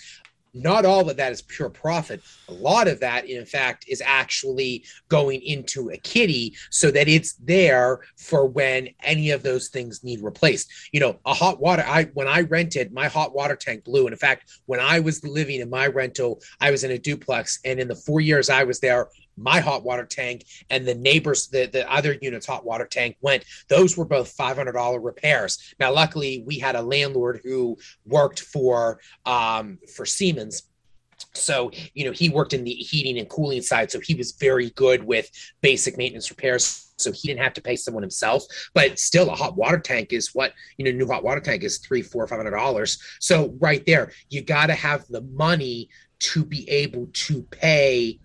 not 0.54 0.86
all 0.86 1.10
of 1.10 1.18
that 1.18 1.32
is 1.32 1.42
pure 1.42 1.70
profit. 1.70 2.22
A 2.48 2.54
lot 2.54 2.88
of 2.88 3.00
that, 3.02 3.26
in 3.30 3.46
fact, 3.46 3.86
is 3.88 4.02
actually 4.06 4.84
going 5.08 5.42
into 5.42 5.90
a 5.90 5.98
kitty 5.98 6.56
so 6.70 6.92
that 6.92 7.08
it's 7.08 7.34
there 7.34 8.02
for 8.18 8.46
when 8.46 8.90
any 9.04 9.32
of 9.32 9.44
those 9.44 9.70
things 9.70 10.04
need 10.04 10.22
replaced. 10.22 10.72
You 10.92 11.00
know, 11.02 11.20
a 11.26 11.34
hot 11.34 11.60
water. 11.60 11.84
I 11.86 12.06
when 12.14 12.28
I 12.28 12.42
rented, 12.42 12.92
my 12.92 13.08
hot 13.08 13.36
water 13.36 13.56
tank 13.56 13.84
blew. 13.84 14.06
And 14.06 14.14
in 14.14 14.20
fact, 14.20 14.52
when 14.66 14.80
I 14.80 15.00
was 15.00 15.24
living 15.24 15.62
in 15.62 15.70
my 15.70 15.88
rental, 15.88 16.42
I 16.60 16.72
was 16.72 16.84
in 16.84 16.92
a 16.92 16.98
duplex, 16.98 17.60
and 17.66 17.80
in 17.80 17.88
the 17.88 17.96
four 17.96 18.22
years 18.22 18.50
I 18.50 18.64
was 18.64 18.80
there, 18.80 19.10
my 19.40 19.60
hot 19.60 19.84
water 19.84 20.06
tank 20.06 20.46
and 20.70 20.88
the 20.88 20.96
neighbors 20.96 21.48
the, 21.48 21.66
the 21.68 21.92
other 21.92 22.18
unit's 22.22 22.46
hot 22.46 22.66
water 22.66 22.86
tank 22.86 23.18
went 23.22 23.46
those 23.68 23.98
were 23.98 24.06
both 24.06 24.36
$500 24.36 25.00
repairs. 25.04 25.74
Now 25.80 25.94
luckily 25.94 26.44
we 26.46 26.60
had 26.60 26.76
a 26.76 26.82
landlord 26.82 27.42
who 27.44 27.78
worked 28.06 28.42
for 28.42 29.00
um, 29.26 29.80
for 29.96 30.06
siemens. 30.06 30.64
So 31.34 31.72
you 31.94 32.06
know 32.06 32.12
he 32.12 32.30
worked 32.30 32.54
in 32.54 32.64
the 32.64 32.72
heating 32.72 33.20
and 33.20 33.30
cooling 33.30 33.62
side 33.62 33.92
so 33.92 34.00
he 34.00 34.16
was 34.16 34.34
very 34.34 34.70
good 34.72 35.04
with 35.04 35.30
basic 35.62 35.98
maintenance 35.98 36.30
repairs 36.30 36.90
so 37.00 37.12
he 37.12 37.28
didn't 37.28 37.42
have 37.42 37.54
to 37.54 37.62
pay 37.62 37.76
someone 37.76 38.04
himself. 38.04 38.44
But 38.74 39.00
still 39.00 39.30
a 39.30 39.36
hot 39.36 39.56
water 39.56 39.80
tank 39.80 40.14
is 40.14 40.36
what 40.36 40.54
you 40.78 40.86
know 40.86 40.92
new 40.92 41.08
hot 41.08 41.24
water 41.24 41.42
tank 41.42 41.64
is 41.64 41.80
three 41.80 42.02
four 42.02 42.28
five 42.28 42.40
hundred 42.40 42.52
dollars. 42.52 43.02
So 43.20 43.56
right 43.60 43.86
there 43.86 44.12
you 44.30 44.42
got 44.42 44.68
to 44.68 44.76
have 44.76 45.08
the 45.08 45.22
money 45.22 45.90
to 46.20 46.44
be 46.44 46.70
able 46.70 47.10
to 47.14 47.44
pay 47.44 48.20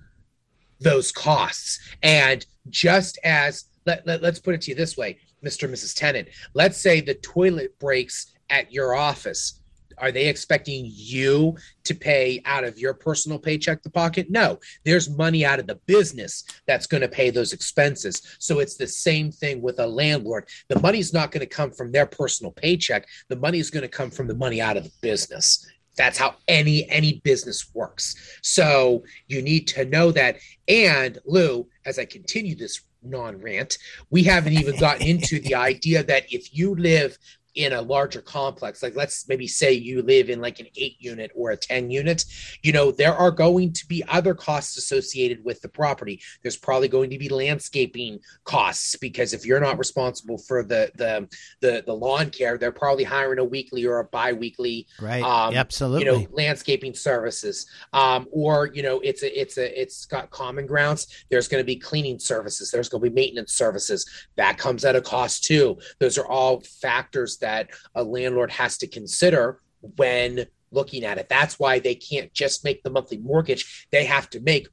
those 0.84 1.10
costs. 1.10 1.80
And 2.02 2.46
just 2.70 3.18
as 3.24 3.64
let, 3.86 4.06
let, 4.06 4.22
us 4.22 4.38
put 4.38 4.54
it 4.54 4.60
to 4.62 4.70
you 4.70 4.76
this 4.76 4.96
way, 4.96 5.18
Mr. 5.44 5.64
and 5.64 5.74
Mrs. 5.74 5.94
Tenant, 5.94 6.28
let's 6.54 6.78
say 6.78 7.00
the 7.00 7.14
toilet 7.14 7.78
breaks 7.78 8.34
at 8.50 8.72
your 8.72 8.94
office. 8.94 9.60
Are 9.98 10.10
they 10.10 10.26
expecting 10.26 10.86
you 10.88 11.56
to 11.84 11.94
pay 11.94 12.42
out 12.46 12.64
of 12.64 12.78
your 12.78 12.94
personal 12.94 13.38
paycheck 13.38 13.82
to 13.82 13.90
pocket? 13.90 14.26
No, 14.28 14.58
there's 14.84 15.08
money 15.08 15.44
out 15.44 15.60
of 15.60 15.68
the 15.68 15.76
business 15.86 16.44
that's 16.66 16.86
going 16.86 17.02
to 17.02 17.08
pay 17.08 17.30
those 17.30 17.52
expenses. 17.52 18.36
So 18.40 18.58
it's 18.58 18.76
the 18.76 18.88
same 18.88 19.30
thing 19.30 19.62
with 19.62 19.78
a 19.78 19.86
landlord. 19.86 20.48
The 20.68 20.80
money's 20.80 21.12
not 21.12 21.30
going 21.30 21.40
to 21.40 21.46
come 21.46 21.70
from 21.70 21.92
their 21.92 22.06
personal 22.06 22.50
paycheck. 22.50 23.06
The 23.28 23.36
money 23.36 23.60
is 23.60 23.70
going 23.70 23.82
to 23.82 23.88
come 23.88 24.10
from 24.10 24.26
the 24.26 24.34
money 24.34 24.60
out 24.60 24.76
of 24.76 24.84
the 24.84 24.92
business 25.00 25.64
that's 25.96 26.18
how 26.18 26.34
any 26.48 26.88
any 26.90 27.20
business 27.24 27.72
works. 27.74 28.38
So 28.42 29.04
you 29.28 29.42
need 29.42 29.66
to 29.68 29.84
know 29.84 30.10
that. 30.12 30.36
And 30.68 31.18
lou 31.26 31.68
as 31.84 31.98
i 31.98 32.04
continue 32.04 32.54
this 32.54 32.80
non 33.02 33.38
rant 33.40 33.76
we 34.10 34.22
haven't 34.22 34.54
even 34.54 34.78
gotten 34.78 35.06
into 35.06 35.38
the 35.40 35.54
idea 35.54 36.02
that 36.02 36.24
if 36.32 36.56
you 36.56 36.74
live 36.74 37.18
in 37.54 37.72
a 37.72 37.82
larger 37.82 38.20
complex 38.20 38.82
like 38.82 38.96
let's 38.96 39.28
maybe 39.28 39.46
say 39.46 39.72
you 39.72 40.02
live 40.02 40.28
in 40.28 40.40
like 40.40 40.60
an 40.60 40.66
8 40.76 40.96
unit 40.98 41.30
or 41.34 41.50
a 41.50 41.56
10 41.56 41.90
unit 41.90 42.24
you 42.62 42.72
know 42.72 42.90
there 42.90 43.14
are 43.14 43.30
going 43.30 43.72
to 43.72 43.86
be 43.86 44.02
other 44.08 44.34
costs 44.34 44.76
associated 44.76 45.44
with 45.44 45.60
the 45.60 45.68
property. 45.68 46.20
There's 46.42 46.56
probably 46.56 46.88
going 46.88 47.10
to 47.10 47.18
be 47.18 47.28
landscaping 47.28 48.20
costs 48.44 48.96
because 48.96 49.32
if 49.32 49.44
you're 49.44 49.60
not 49.60 49.78
responsible 49.78 50.38
for 50.38 50.62
the 50.62 50.90
the 50.96 51.28
the, 51.60 51.82
the 51.86 51.92
lawn 51.92 52.30
care 52.30 52.58
they're 52.58 52.72
probably 52.72 53.04
hiring 53.04 53.38
a 53.38 53.44
weekly 53.44 53.86
or 53.86 54.00
a 54.00 54.04
bi-weekly 54.04 54.86
right. 55.00 55.22
um, 55.22 55.54
absolutely. 55.54 56.04
you 56.04 56.12
know 56.12 56.26
landscaping 56.30 56.94
services. 56.94 57.66
Um, 57.92 58.26
or 58.32 58.70
you 58.72 58.82
know 58.82 59.00
it's 59.00 59.22
a 59.22 59.40
it's 59.40 59.58
a 59.58 59.80
it's 59.80 60.06
got 60.06 60.30
common 60.30 60.66
grounds. 60.66 61.24
There's 61.30 61.48
going 61.48 61.60
to 61.60 61.66
be 61.66 61.76
cleaning 61.76 62.18
services. 62.18 62.70
There's 62.70 62.88
going 62.88 63.02
to 63.02 63.10
be 63.10 63.14
maintenance 63.14 63.52
services. 63.52 64.08
That 64.36 64.58
comes 64.58 64.84
at 64.84 64.96
a 64.96 65.00
cost 65.00 65.44
too. 65.44 65.78
Those 66.00 66.18
are 66.18 66.26
all 66.26 66.60
factors 66.60 67.38
that 67.44 67.68
a 67.94 68.02
landlord 68.02 68.50
has 68.50 68.78
to 68.78 68.86
consider 68.86 69.60
when 69.96 70.46
looking 70.70 71.04
at 71.04 71.18
it. 71.18 71.28
That's 71.28 71.58
why 71.58 71.78
they 71.78 71.94
can't 71.94 72.32
just 72.32 72.64
make 72.64 72.82
the 72.82 72.90
monthly 72.90 73.18
mortgage. 73.18 73.86
They 73.92 74.04
have 74.06 74.30
to 74.30 74.40
make 74.40 74.68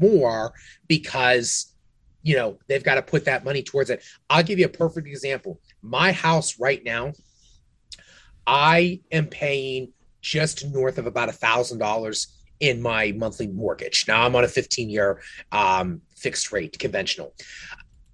more 0.00 0.52
because 0.88 1.74
you 2.22 2.36
know 2.36 2.58
they've 2.66 2.82
got 2.82 2.94
to 2.94 3.02
put 3.02 3.26
that 3.26 3.44
money 3.44 3.62
towards 3.62 3.90
it. 3.90 4.02
I'll 4.30 4.42
give 4.42 4.58
you 4.58 4.66
a 4.66 4.70
perfect 4.70 5.06
example. 5.06 5.60
My 5.82 6.12
house 6.12 6.58
right 6.58 6.82
now, 6.82 7.12
I 8.46 9.00
am 9.12 9.26
paying 9.26 9.92
just 10.22 10.66
north 10.66 10.96
of 10.98 11.06
about 11.06 11.28
a 11.28 11.32
thousand 11.32 11.78
dollars 11.78 12.28
in 12.60 12.80
my 12.80 13.12
monthly 13.12 13.46
mortgage. 13.46 14.06
Now 14.08 14.24
I'm 14.24 14.34
on 14.34 14.44
a 14.44 14.48
15 14.48 14.88
year 14.88 15.20
um, 15.52 16.00
fixed 16.16 16.50
rate 16.50 16.78
conventional. 16.78 17.34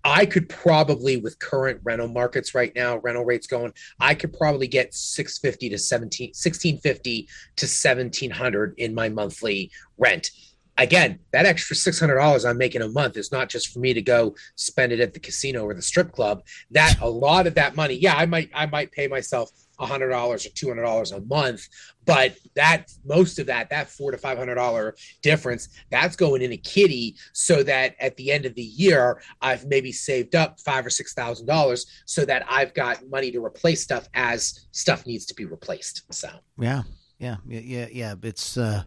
I 0.04 0.26
could 0.26 0.48
probably, 0.48 1.16
with 1.18 1.38
current 1.38 1.80
rental 1.82 2.08
markets 2.08 2.54
right 2.54 2.72
now, 2.74 2.98
rental 2.98 3.24
rates 3.24 3.46
going, 3.46 3.72
I 3.98 4.14
could 4.14 4.32
probably 4.32 4.66
get 4.66 4.94
650 4.94 5.70
to 5.70 5.78
17, 5.78 6.28
1650 6.28 7.28
to 7.56 7.66
1700 7.66 8.74
in 8.78 8.94
my 8.94 9.08
monthly 9.08 9.70
rent. 9.98 10.30
Again, 10.78 11.18
that 11.32 11.44
extra 11.44 11.76
$600 11.76 12.48
I'm 12.48 12.56
making 12.56 12.80
a 12.80 12.88
month 12.88 13.18
is 13.18 13.30
not 13.30 13.50
just 13.50 13.68
for 13.68 13.80
me 13.80 13.92
to 13.92 14.00
go 14.00 14.34
spend 14.54 14.92
it 14.92 15.00
at 15.00 15.12
the 15.12 15.20
casino 15.20 15.64
or 15.64 15.74
the 15.74 15.82
strip 15.82 16.12
club. 16.12 16.42
That 16.70 16.98
a 17.02 17.08
lot 17.10 17.46
of 17.46 17.54
that 17.56 17.76
money, 17.76 17.94
yeah, 17.94 18.14
I 18.14 18.24
might, 18.24 18.48
I 18.54 18.64
might 18.64 18.90
pay 18.92 19.06
myself 19.06 19.50
$100 19.80 20.12
or 20.12 20.36
$200 20.36 21.16
a 21.16 21.20
month 21.22 21.68
but 22.06 22.36
that 22.56 22.92
most 23.04 23.38
of 23.38 23.46
that 23.46 23.70
that 23.70 23.88
four 23.88 24.10
to 24.10 24.18
five 24.18 24.38
hundred 24.38 24.56
dollar 24.56 24.94
difference 25.22 25.68
that's 25.90 26.16
going 26.16 26.42
in 26.42 26.52
a 26.52 26.56
kitty 26.56 27.14
so 27.32 27.62
that 27.62 27.94
at 28.00 28.16
the 28.16 28.32
end 28.32 28.44
of 28.44 28.54
the 28.54 28.62
year 28.62 29.20
i've 29.42 29.66
maybe 29.66 29.92
saved 29.92 30.34
up 30.34 30.58
five 30.60 30.84
or 30.84 30.90
six 30.90 31.14
thousand 31.14 31.46
dollars 31.46 31.86
so 32.06 32.24
that 32.24 32.44
i've 32.48 32.74
got 32.74 33.06
money 33.08 33.30
to 33.30 33.44
replace 33.44 33.82
stuff 33.82 34.08
as 34.14 34.66
stuff 34.72 35.06
needs 35.06 35.26
to 35.26 35.34
be 35.34 35.44
replaced 35.44 36.02
so 36.12 36.28
yeah 36.58 36.82
yeah 37.18 37.36
yeah 37.46 37.86
yeah 37.92 38.14
it's 38.22 38.56
uh 38.56 38.82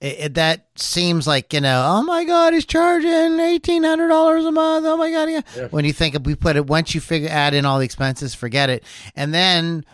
it, 0.00 0.18
it, 0.18 0.34
that 0.34 0.68
seems 0.76 1.26
like 1.26 1.52
you 1.52 1.60
know 1.60 1.84
oh 1.86 2.02
my 2.02 2.24
god 2.24 2.52
he's 2.52 2.64
charging 2.64 3.40
eighteen 3.40 3.84
hundred 3.84 4.08
dollars 4.08 4.44
a 4.44 4.52
month 4.52 4.86
oh 4.86 4.96
my 4.96 5.10
god 5.10 5.28
yeah. 5.28 5.40
yeah. 5.56 5.66
when 5.68 5.84
you 5.84 5.92
think 5.92 6.14
of 6.14 6.24
we 6.24 6.34
put 6.34 6.56
it 6.56 6.66
once 6.66 6.94
you 6.94 7.00
figure 7.00 7.28
add 7.28 7.54
in 7.54 7.64
all 7.64 7.78
the 7.78 7.84
expenses 7.84 8.34
forget 8.34 8.70
it 8.70 8.84
and 9.16 9.34
then 9.34 9.84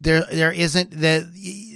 there 0.00 0.24
there 0.30 0.52
isn't 0.52 0.90
the 0.90 1.28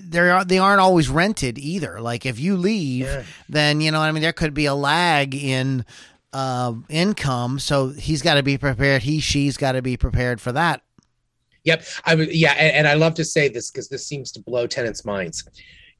there 0.04 0.32
are 0.32 0.44
they 0.44 0.59
aren't 0.59 0.80
always 0.80 1.09
rented 1.09 1.59
either. 1.59 2.00
Like 2.00 2.26
if 2.26 2.38
you 2.38 2.56
leave, 2.56 3.06
yeah. 3.06 3.25
then 3.49 3.80
you 3.80 3.90
know 3.90 4.00
I 4.00 4.12
mean 4.12 4.23
there 4.23 4.32
could 4.32 4.54
be 4.54 4.66
a 4.66 4.75
lag 4.75 5.35
in 5.35 5.85
uh, 6.32 6.75
income, 6.88 7.59
so 7.59 7.88
he's 7.90 8.23
got 8.23 8.35
to 8.35 8.42
be 8.42 8.59
prepared. 8.59 9.02
He 9.02 9.21
she's 9.21 9.56
got 9.56 9.73
to 9.73 9.82
be 9.82 9.97
prepared 9.97 10.40
for 10.40 10.52
that. 10.52 10.82
Yep, 11.64 11.85
I 12.04 12.14
would. 12.14 12.35
Yeah, 12.35 12.52
and, 12.52 12.76
and 12.76 12.88
I 12.88 12.94
love 12.94 13.14
to 13.14 13.25
say 13.25 13.49
this 13.49 13.71
because 13.71 13.88
this 13.88 14.06
seems 14.06 14.32
to 14.32 14.40
blow 14.40 14.66
tenants' 14.66 15.04
minds. 15.04 15.47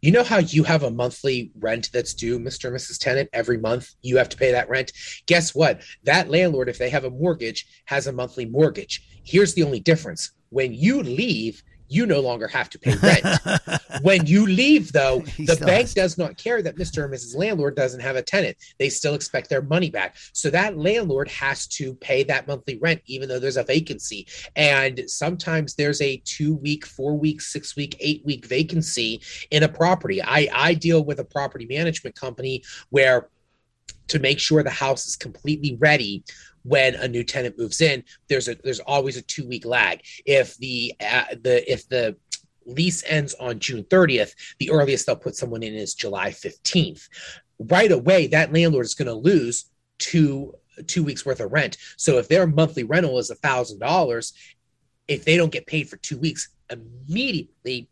You 0.01 0.11
know 0.11 0.25
how 0.25 0.39
you 0.39 0.65
have 0.65 0.83
a 0.83 0.91
monthly 0.91 1.53
rent 1.61 1.91
that's 1.93 2.13
due, 2.13 2.41
Mr. 2.41 2.65
and 2.65 2.77
Mrs. 2.77 2.99
Tenant, 2.99 3.31
every 3.33 3.57
month 3.57 3.95
you 4.03 4.17
have 4.17 4.29
to 4.31 4.37
pay 4.37 4.51
that 4.51 4.69
rent? 4.69 4.91
Guess 5.27 5.55
what? 5.55 5.83
That 6.03 6.29
landlord, 6.29 6.69
if 6.69 6.77
they 6.77 6.91
have 6.91 7.05
a 7.05 7.11
mortgage, 7.11 7.69
has 7.85 8.09
a 8.09 8.13
monthly 8.13 8.45
mortgage. 8.45 9.07
Here's 9.23 9.55
the 9.55 9.63
only 9.63 9.79
difference 9.79 10.33
when 10.49 10.75
you 10.75 11.05
leave, 11.05 11.63
you 11.93 12.07
no 12.07 12.21
longer 12.21 12.49
have 12.49 12.71
to 12.71 12.79
pay 12.79 12.95
rent. 12.97 13.27
when 14.03 14.27
you 14.27 14.47
leave, 14.47 14.93
though, 14.93 15.21
he 15.37 15.45
the 15.45 15.57
bank 15.57 15.83
has. 15.83 15.95
does 15.95 16.19
not 16.19 16.37
care 16.37 16.63
that 16.63 16.77
Mr. 16.77 17.05
and 17.05 17.13
Mrs. 17.13 17.37
Landlord 17.37 17.77
doesn't 17.77 18.01
have 18.01 18.17
a 18.17 18.23
tenant. 18.23 18.57
They 18.79 18.89
still 18.89 19.15
expect 19.15 19.51
their 19.51 19.63
money 19.63 19.91
back. 19.91 20.17
So 20.33 20.51
that 20.51 20.79
landlord 20.79 21.29
has 21.29 21.67
to 21.69 21.95
pay 21.95 22.23
that 22.25 22.47
monthly 22.49 22.79
rent, 22.79 23.03
even 23.07 23.29
though 23.29 23.39
there's 23.39 23.57
a 23.57 23.65
vacancy. 23.65 24.27
And 24.57 25.03
sometimes 25.07 25.75
there's 25.75 26.01
a 26.01 26.17
two 26.25 26.55
week, 26.55 26.87
four 26.87 27.17
week, 27.17 27.41
six 27.41 27.77
week, 27.77 27.97
eight 28.01 28.25
week 28.25 28.47
vacancy 28.47 29.21
in 29.51 29.63
a 29.63 29.69
property. 29.69 30.23
I, 30.23 30.49
I 30.53 30.75
deal 30.75 31.05
with 31.05 31.21
a 31.21 31.25
property 31.25 31.67
management 31.67 32.17
company 32.17 32.63
where 32.91 33.29
to 34.09 34.19
make 34.19 34.39
sure 34.39 34.63
the 34.63 34.71
house 34.71 35.07
is 35.07 35.17
completely 35.17 35.77
ready 35.77 36.25
when 36.65 36.95
a 36.97 37.09
new 37.09 37.25
tenant 37.25 37.59
moves 37.59 37.81
in 37.81 38.05
there's 38.29 38.49
a 38.49 38.57
there's 38.63 38.81
always 38.81 39.17
a 39.17 39.23
two 39.23 39.47
week 39.47 39.65
lag. 39.65 40.01
If 40.25 40.57
the 40.59 40.95
uh, 41.01 41.25
the 41.43 41.71
if 41.71 41.89
the 41.89 42.17
lease 42.65 43.03
ends 43.09 43.35
on 43.41 43.59
june 43.59 43.83
30th 43.83 44.35
the 44.61 44.71
earliest 44.71 45.05
they'll 45.05 45.17
put 45.17 45.35
someone 45.35 45.65
in 45.65 45.75
is 45.75 45.95
july 45.95 46.31
15th 46.31 47.09
right 47.59 47.91
away 47.91 48.29
that 48.29 48.53
landlord 48.53 48.87
is 48.87 48.95
going 48.95 49.09
to 49.09 49.13
lose 49.13 49.65
two 49.99 50.55
two 50.87 51.05
weeks 51.05 51.27
worth 51.27 51.41
of 51.41 51.53
rent. 51.53 51.77
So 51.97 52.19
if 52.19 52.29
their 52.29 52.47
monthly 52.47 52.85
rental 52.85 53.19
is 53.19 53.31
a 53.31 53.35
thousand 53.35 53.79
dollars 53.79 54.33
if 55.09 55.25
they 55.25 55.37
don't 55.37 55.53
get 55.53 55.67
paid 55.67 55.89
for 55.89 55.97
two 55.99 56.19
weeks 56.19 56.49
immediately 56.71 57.89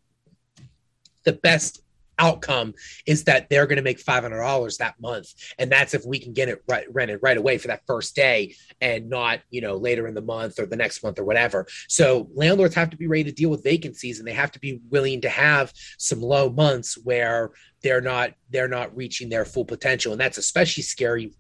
the 1.25 1.33
best 1.33 1.83
outcome 2.21 2.75
is 3.07 3.25
that 3.25 3.49
they're 3.49 3.67
going 3.67 3.77
to 3.77 3.83
make 3.83 4.03
$500 4.03 4.79
that 4.79 5.01
month. 5.01 5.33
And 5.59 5.73
that's 5.73 5.95
if 5.95 6.05
we 6.05 6.19
can 6.19 6.33
get 6.33 6.49
it 6.49 6.63
right, 6.69 6.87
rented 6.93 7.21
right 7.23 7.37
away 7.37 7.59
for 7.59 7.69
that 7.69 7.83
first 7.87 8.15
day 8.15 8.55
and 8.81 9.09
not 9.09 9.41
you 9.51 9.61
know 9.61 9.77
later 9.77 10.07
in 10.07 10.15
the 10.15 10.23
month 10.23 10.59
or 10.59 10.67
the 10.67 10.77
next 10.77 11.03
month 11.03 11.19
or 11.19 11.25
whatever. 11.25 11.67
So 11.89 12.29
landlords 12.35 12.75
have 12.75 12.91
to 12.91 12.97
be 12.97 13.07
ready 13.07 13.25
to 13.25 13.33
deal 13.33 13.51
with 13.51 13.65
vacancies 13.65 14.19
and 14.19 14.29
they 14.29 14.33
have 14.33 14.53
to 14.53 14.61
be 14.61 14.81
willing 14.91 15.23
to 15.23 15.29
have 15.29 15.73
some 15.99 16.21
low 16.21 16.51
months 16.51 16.99
where 17.03 17.51
they're 17.83 18.01
not 18.01 18.33
they're 18.51 18.69
not 18.69 18.95
reaching 18.95 19.29
their 19.29 19.45
full 19.45 19.65
potential. 19.65 20.13
And 20.13 20.21
that's 20.21 20.39
especially 20.39 20.83
scary 20.83 21.33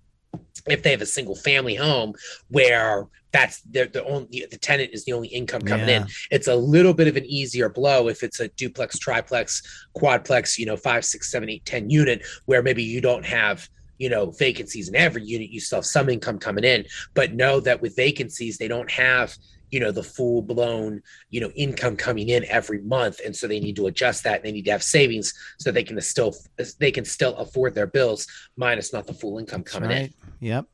if 0.69 0.83
they 0.83 0.91
have 0.91 1.03
a 1.03 1.07
single 1.07 1.35
family 1.35 1.75
home 1.75 2.13
where 2.49 3.07
that's 3.33 3.63
the, 3.63 3.87
the 3.87 4.05
only 4.05 4.47
the 4.51 4.59
tenant 4.59 4.91
is 4.93 5.05
the 5.05 5.13
only 5.13 5.29
income 5.29 5.63
coming 5.63 5.89
Yeah. 5.89 6.03
in 6.03 6.07
it's 6.31 6.49
a 6.49 6.55
little 6.55 6.93
bit 6.93 7.09
of 7.09 7.17
an 7.17 7.25
easier 7.25 7.69
blow 7.69 8.09
if 8.09 8.23
it's 8.23 8.41
a 8.41 8.49
duplex 8.49 8.99
triplex 8.99 9.87
quadplex 9.97 10.59
you 10.59 10.67
know 10.67 10.77
five 10.77 11.05
six 11.05 11.31
seven 11.31 11.49
eight 11.49 11.65
ten 11.65 11.89
unit 11.89 12.23
where 12.45 12.63
maybe 12.63 12.83
you 12.83 13.01
don't 13.01 13.25
have 13.25 13.69
you 14.01 14.09
know 14.09 14.31
vacancies 14.33 14.89
in 14.89 14.97
every 14.97 15.23
unit 15.23 15.51
you 15.51 15.61
still 15.61 15.77
have 15.79 15.87
some 15.87 16.09
income 16.09 16.39
coming 16.39 16.65
in. 16.65 16.85
But 17.15 17.35
know 17.35 17.61
that 17.61 17.81
with 17.81 17.95
vacancies 17.95 18.59
they 18.59 18.67
don't 18.67 18.91
have 18.91 19.37
you 19.71 19.79
know 19.79 19.93
the 19.93 20.03
full 20.03 20.43
blown 20.43 21.03
you 21.29 21.41
know 21.41 21.51
income 21.55 21.97
coming 21.97 22.31
in 22.31 22.45
every 22.47 22.81
month. 22.81 23.21
And 23.25 23.37
so 23.37 23.47
they 23.47 23.61
need 23.61 23.77
to 23.77 23.87
adjust 23.89 24.25
that. 24.25 24.43
They 24.43 24.53
need 24.53 24.65
to 24.65 24.73
have 24.73 24.83
savings 24.83 25.33
so 25.59 25.71
they 25.71 25.85
can 25.85 26.01
still 26.01 26.35
they 26.79 26.91
can 26.91 27.05
still 27.05 27.37
afford 27.37 27.75
their 27.75 27.87
bills 27.87 28.27
minus 28.57 28.93
not 28.93 29.07
the 29.07 29.15
full 29.15 29.39
income 29.39 29.61
That's 29.61 29.73
coming 29.73 29.91
in. 29.91 30.03
Right. 30.03 30.15
Yep. 30.41 30.67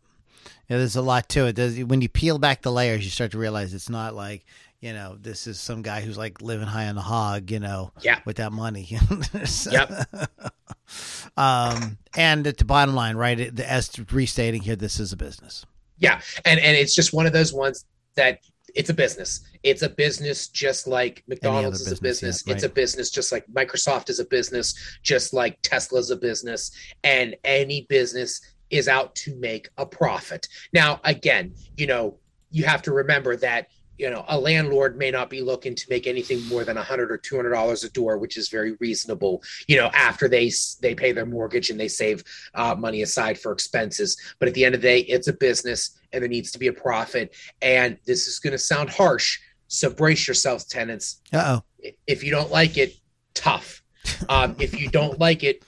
Yeah, 0.68 0.78
there's 0.78 0.96
a 0.96 1.02
lot 1.02 1.28
to 1.30 1.46
it. 1.46 1.56
There's, 1.56 1.78
when 1.84 2.00
you 2.00 2.08
peel 2.08 2.38
back 2.38 2.62
the 2.62 2.72
layers, 2.72 3.04
you 3.04 3.10
start 3.10 3.32
to 3.32 3.38
realize 3.38 3.74
it's 3.74 3.88
not 3.90 4.14
like 4.14 4.44
you 4.80 4.92
know 4.92 5.16
this 5.20 5.46
is 5.46 5.58
some 5.58 5.82
guy 5.82 6.00
who's 6.02 6.18
like 6.18 6.40
living 6.42 6.66
high 6.66 6.86
on 6.88 6.94
the 6.94 7.00
hog, 7.02 7.50
you 7.50 7.58
know, 7.60 7.92
Yeah. 8.02 8.20
with 8.24 8.36
that 8.36 8.52
money. 8.52 8.98
So- 9.44 9.70
Yep. 9.72 9.90
um, 11.36 11.98
and 12.16 12.46
at 12.46 12.58
the 12.58 12.64
bottom 12.64 12.94
line, 12.94 13.16
right? 13.16 13.38
it- 13.38 13.60
As 13.60 13.90
restating 14.12 14.62
here, 14.62 14.76
this 14.76 15.00
is 15.00 15.12
a 15.12 15.16
business. 15.16 15.64
Yeah, 15.98 16.20
and 16.44 16.60
and 16.60 16.76
it's 16.76 16.94
just 16.94 17.12
one 17.12 17.26
of 17.26 17.32
those 17.32 17.52
ones 17.54 17.84
that 18.16 18.40
it's 18.74 18.90
a 18.90 18.94
business. 18.94 19.40
It's 19.62 19.80
a 19.82 19.88
business 19.88 20.48
just 20.48 20.86
like 20.86 21.22
McDonald's 21.26 21.80
is 21.80 21.86
other 21.86 21.96
a 21.96 22.00
business, 22.02 22.42
business. 22.42 22.44
yeah, 22.46 22.54
It's 22.54 22.62
a 22.64 22.68
business 22.68 23.10
just 23.10 23.32
like 23.32 23.46
Microsoft 23.46 24.10
is 24.10 24.18
a 24.20 24.24
business, 24.26 24.74
just 25.02 25.32
like 25.32 25.58
Tesla's 25.62 26.10
a 26.10 26.16
business, 26.16 26.70
and 27.02 27.34
any 27.44 27.86
business 27.88 28.40
is 28.70 28.88
out 28.88 29.14
to 29.14 29.34
make 29.36 29.68
a 29.76 29.86
profit. 29.86 30.48
Now, 30.72 31.00
again, 31.04 31.54
you 31.76 31.86
know, 31.86 32.18
you 32.50 32.64
have 32.64 32.82
to 32.82 32.92
remember 32.92 33.36
that 33.36 33.68
you 33.98 34.10
know 34.10 34.24
a 34.28 34.38
landlord 34.38 34.98
may 34.98 35.10
not 35.10 35.30
be 35.30 35.40
looking 35.40 35.74
to 35.74 35.86
make 35.88 36.06
anything 36.06 36.46
more 36.48 36.64
than 36.64 36.76
a 36.76 36.82
hundred 36.82 37.10
or 37.10 37.16
two 37.16 37.36
hundred 37.36 37.50
dollars 37.50 37.84
a 37.84 37.90
door, 37.90 38.18
which 38.18 38.36
is 38.36 38.48
very 38.48 38.76
reasonable. 38.80 39.42
You 39.68 39.76
know, 39.76 39.90
after 39.94 40.28
they 40.28 40.50
they 40.80 40.94
pay 40.94 41.12
their 41.12 41.26
mortgage 41.26 41.70
and 41.70 41.80
they 41.80 41.88
save 41.88 42.22
uh, 42.54 42.74
money 42.74 43.02
aside 43.02 43.38
for 43.38 43.52
expenses. 43.52 44.16
But 44.38 44.48
at 44.48 44.54
the 44.54 44.64
end 44.64 44.74
of 44.74 44.82
the 44.82 44.88
day, 44.88 45.00
it's 45.00 45.28
a 45.28 45.32
business 45.32 45.98
and 46.12 46.22
there 46.22 46.28
needs 46.28 46.50
to 46.52 46.58
be 46.58 46.68
a 46.68 46.72
profit. 46.72 47.34
And 47.62 47.98
this 48.06 48.26
is 48.26 48.38
going 48.38 48.52
to 48.52 48.58
sound 48.58 48.90
harsh. 48.90 49.38
So 49.68 49.90
brace 49.90 50.26
yourselves, 50.26 50.64
tenants. 50.64 51.20
Uh 51.32 51.58
oh. 51.58 51.92
If 52.06 52.22
you 52.22 52.30
don't 52.30 52.50
like 52.50 52.76
it, 52.76 52.96
tough. 53.34 53.82
Um, 54.28 54.54
if 54.60 54.80
you 54.80 54.88
don't 54.88 55.18
like 55.18 55.42
it, 55.42 55.64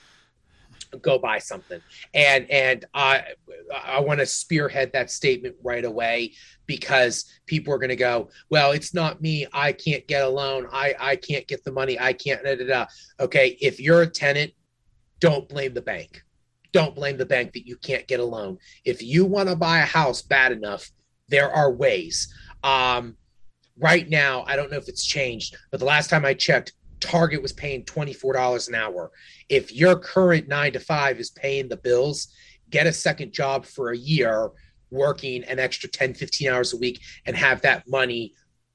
go 0.97 1.19
buy 1.19 1.39
something. 1.39 1.81
And 2.13 2.49
and 2.49 2.85
I 2.93 3.23
I 3.85 3.99
want 3.99 4.19
to 4.19 4.25
spearhead 4.25 4.91
that 4.93 5.11
statement 5.11 5.55
right 5.63 5.85
away 5.85 6.33
because 6.65 7.25
people 7.45 7.73
are 7.73 7.77
going 7.77 7.89
to 7.89 7.95
go, 7.95 8.29
well, 8.49 8.71
it's 8.71 8.93
not 8.93 9.21
me. 9.21 9.47
I 9.53 9.71
can't 9.71 10.07
get 10.07 10.23
a 10.23 10.29
loan. 10.29 10.67
I 10.71 10.95
I 10.99 11.15
can't 11.15 11.47
get 11.47 11.63
the 11.63 11.71
money. 11.71 11.99
I 11.99 12.13
can't. 12.13 12.43
Da, 12.43 12.55
da, 12.55 12.65
da. 12.65 12.85
Okay, 13.19 13.57
if 13.61 13.79
you're 13.79 14.01
a 14.01 14.07
tenant, 14.07 14.53
don't 15.19 15.47
blame 15.47 15.73
the 15.73 15.81
bank. 15.81 16.23
Don't 16.71 16.95
blame 16.95 17.17
the 17.17 17.25
bank 17.25 17.53
that 17.53 17.67
you 17.67 17.77
can't 17.77 18.07
get 18.07 18.19
a 18.19 18.25
loan. 18.25 18.57
If 18.85 19.01
you 19.01 19.25
want 19.25 19.49
to 19.49 19.55
buy 19.55 19.79
a 19.79 19.85
house 19.85 20.21
bad 20.21 20.51
enough, 20.51 20.91
there 21.27 21.51
are 21.51 21.71
ways. 21.71 22.33
Um, 22.63 23.15
right 23.77 24.07
now, 24.07 24.43
I 24.45 24.55
don't 24.55 24.71
know 24.71 24.77
if 24.77 24.87
it's 24.87 25.05
changed, 25.05 25.55
but 25.71 25.79
the 25.79 25.85
last 25.85 26.09
time 26.09 26.25
I 26.25 26.33
checked, 26.33 26.73
Target 26.99 27.41
was 27.41 27.53
paying 27.53 27.83
$24 27.85 28.67
an 28.67 28.75
hour. 28.75 29.11
If 29.47 29.73
your 29.73 29.97
current 29.97 30.47
nine 30.47 30.73
to 30.73 30.79
five 30.79 31.19
is 31.19 31.31
paying 31.31 31.69
the 31.69 31.77
bills, 31.77 32.27
get 32.69 32.87
a 32.87 32.93
second 32.93 33.33
job 33.33 33.65
for 33.65 33.91
a 33.91 33.97
year, 33.97 34.51
working 34.91 35.43
an 35.43 35.59
extra 35.59 35.89
10, 35.89 36.13
15 36.13 36.49
hours 36.49 36.73
a 36.73 36.77
week, 36.77 37.01
and 37.25 37.35
have 37.35 37.61
that 37.61 37.87
money 37.87 38.33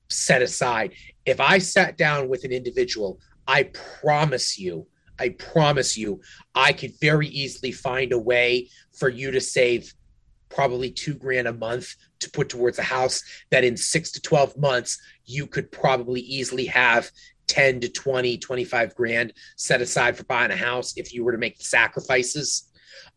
set 0.09 0.43
aside. 0.43 0.93
If 1.26 1.40
I 1.40 1.59
sat 1.59 1.97
down 1.97 2.28
with 2.28 2.45
an 2.45 2.52
individual, 2.52 3.19
I 3.47 3.64
promise 4.00 4.59
you, 4.59 4.87
I 5.19 5.31
promise 5.31 5.97
you, 5.97 6.21
I 6.54 6.73
could 6.73 6.93
very 7.00 7.28
easily 7.28 7.73
find 7.73 8.12
a 8.12 8.19
way 8.19 8.69
for 8.93 9.09
you 9.09 9.31
to 9.31 9.40
save 9.40 9.95
probably 10.49 10.90
two 10.90 11.14
grand 11.14 11.49
a 11.49 11.52
month 11.52 11.95
to 12.21 12.31
put 12.31 12.49
towards 12.49 12.79
a 12.79 12.83
house 12.83 13.22
that 13.51 13.64
in 13.64 13.77
six 13.77 14.11
to 14.12 14.20
12 14.20 14.57
months, 14.57 15.01
you 15.25 15.46
could 15.46 15.70
probably 15.70 16.20
easily 16.20 16.66
have 16.66 17.11
10 17.46 17.80
to 17.80 17.88
20, 17.88 18.38
25 18.38 18.94
grand 18.94 19.33
set 19.57 19.80
aside 19.80 20.16
for 20.16 20.24
buying 20.24 20.50
a 20.50 20.57
house 20.57 20.94
if 20.96 21.12
you 21.12 21.24
were 21.24 21.33
to 21.33 21.38
make 21.38 21.59
the 21.59 21.64
sacrifices. 21.64 22.70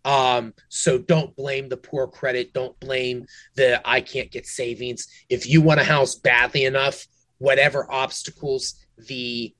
Um, 0.06 0.54
so 0.70 0.98
don't 0.98 1.36
blame 1.36 1.70
the 1.70 1.78
poor 1.78 2.08
credit. 2.08 2.54
Don't 2.54 2.80
blame 2.80 3.26
the 3.56 3.82
I 3.86 4.02
can't 4.02 4.32
get 4.32 4.46
savings. 4.46 5.08
If 5.30 5.48
you 5.48 5.62
want 5.62 5.80
a 5.80 5.84
house 5.84 6.16
badly 6.16 6.66
enough, 6.66 7.06
whatever 7.40 7.92
obstacles 7.92 8.76
the 8.98 9.54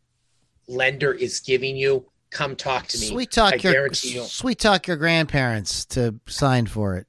lender 0.68 1.14
is 1.14 1.40
giving 1.40 1.76
you, 1.76 2.10
come 2.30 2.56
talk 2.56 2.88
to 2.88 3.00
me. 3.00 3.08
Sweet 3.08 3.32
talk 3.32 3.66
I 3.66 3.70
your 3.70 3.94
sweet 3.94 4.60
talk 4.60 4.88
your 4.88 4.98
grandparents 4.98 5.86
to 5.86 6.16
sign 6.28 6.66
for 6.66 6.98
it. 6.98 7.08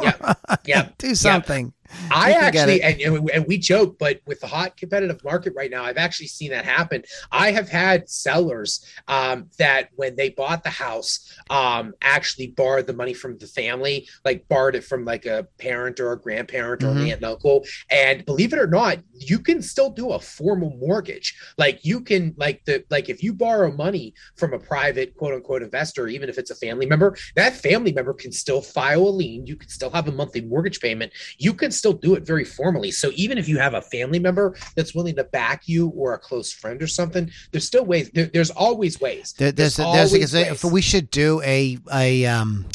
Yeah. 0.00 0.34
Yeah. 0.66 0.88
Do 0.98 1.14
something. 1.14 1.72
I 2.10 2.30
You 2.30 2.34
can 2.34 2.52
get 2.52 2.68
actually, 2.68 2.82
and, 2.82 3.30
and, 3.30 3.46
we 3.46 3.58
joke, 3.58 3.96
but 3.98 4.20
with 4.26 4.40
the 4.40 4.46
hot 4.46 4.76
competitive 4.76 5.22
market 5.24 5.54
right 5.56 5.70
now, 5.70 5.84
I've 5.84 5.96
actually 5.96 6.28
seen 6.28 6.50
that 6.50 6.64
happen. 6.64 7.02
I 7.32 7.52
have 7.52 7.68
had 7.68 8.08
sellers 8.08 8.84
um, 9.08 9.48
that 9.58 9.88
when 9.94 10.16
they 10.16 10.30
bought 10.30 10.62
the 10.62 10.70
house, 10.70 11.32
um, 11.50 11.94
actually 12.02 12.48
borrowed 12.48 12.86
the 12.86 12.92
money 12.92 13.14
from 13.14 13.38
the 13.38 13.46
family, 13.46 14.08
like 14.24 14.46
borrowed 14.48 14.74
it 14.74 14.84
from 14.84 15.04
like 15.04 15.26
a 15.26 15.46
parent 15.58 16.00
or 16.00 16.12
a 16.12 16.20
grandparent 16.20 16.82
or 16.82 16.88
Mhm. 16.88 16.90
an 16.92 17.06
aunt 17.08 17.16
and 17.16 17.24
uncle. 17.24 17.64
And 17.90 18.24
believe 18.24 18.52
it 18.52 18.58
or 18.58 18.66
not, 18.66 18.98
you 19.12 19.38
can 19.38 19.62
still 19.62 19.90
do 19.90 20.12
a 20.12 20.20
formal 20.20 20.76
mortgage. 20.76 21.34
Like 21.58 21.84
you 21.84 22.00
can, 22.00 22.34
like 22.36 22.64
the, 22.64 22.84
like 22.90 23.08
if 23.08 23.22
you 23.22 23.32
borrow 23.32 23.72
money 23.72 24.14
from 24.36 24.52
a 24.52 24.58
private 24.58 25.16
quote 25.16 25.34
unquote 25.34 25.62
investor, 25.62 26.08
even 26.08 26.28
if 26.28 26.38
it's 26.38 26.50
a 26.50 26.56
family 26.56 26.86
member, 26.86 27.16
that 27.36 27.54
family 27.54 27.92
member 27.92 28.14
can 28.14 28.32
still 28.32 28.62
file 28.62 29.08
a 29.08 29.10
lien. 29.10 29.46
You 29.46 29.56
can 29.56 29.68
still 29.68 29.90
have 29.90 30.08
a 30.08 30.12
monthly 30.12 30.40
mortgage 30.40 30.80
payment 30.80 31.12
you 31.38 31.54
can 31.54 31.70
still 31.80 31.92
do 31.94 32.14
it 32.14 32.22
very 32.22 32.44
formally. 32.44 32.90
So 32.90 33.10
even 33.14 33.38
if 33.38 33.48
you 33.48 33.58
have 33.58 33.74
a 33.74 33.82
family 33.82 34.18
member 34.18 34.54
that's 34.76 34.94
willing 34.94 35.16
to 35.16 35.24
back 35.24 35.66
you 35.66 35.88
or 35.96 36.14
a 36.14 36.18
close 36.18 36.52
friend 36.52 36.80
or 36.82 36.86
something, 36.86 37.30
there's 37.50 37.64
still 37.64 37.84
ways. 37.84 38.10
There, 38.14 38.26
there's 38.26 38.50
always 38.50 39.00
ways. 39.00 39.34
There, 39.36 39.50
there's 39.50 39.76
there's, 39.76 40.12
there's 40.12 40.34
a, 40.34 40.50
ways. 40.50 40.64
we 40.64 40.82
should 40.82 41.10
do 41.10 41.40
a 41.42 41.78
a 41.92 42.26
um 42.26 42.66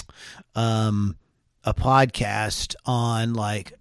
um 0.56 1.16
a 1.64 1.74
podcast 1.74 2.76
on 2.86 3.34
like 3.34 3.74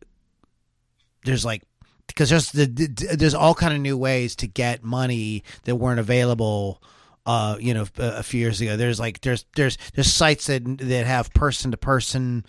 there's 1.24 1.44
like 1.44 1.62
because 2.06 2.30
there's 2.30 2.52
the, 2.52 2.66
the 2.66 3.16
there's 3.16 3.34
all 3.34 3.54
kind 3.54 3.74
of 3.74 3.80
new 3.80 3.96
ways 3.96 4.36
to 4.36 4.46
get 4.46 4.84
money 4.84 5.42
that 5.64 5.76
weren't 5.76 6.00
available 6.00 6.82
uh 7.26 7.56
you 7.58 7.74
know 7.74 7.86
a, 7.98 8.18
a 8.18 8.22
few 8.22 8.40
years 8.40 8.60
ago 8.60 8.76
there's 8.76 9.00
like 9.00 9.20
there's 9.22 9.44
there's 9.56 9.78
there's 9.94 10.12
sites 10.12 10.46
that 10.46 10.62
that 10.78 11.06
have 11.06 11.32
person 11.32 11.70
to 11.70 11.76
person 11.76 12.44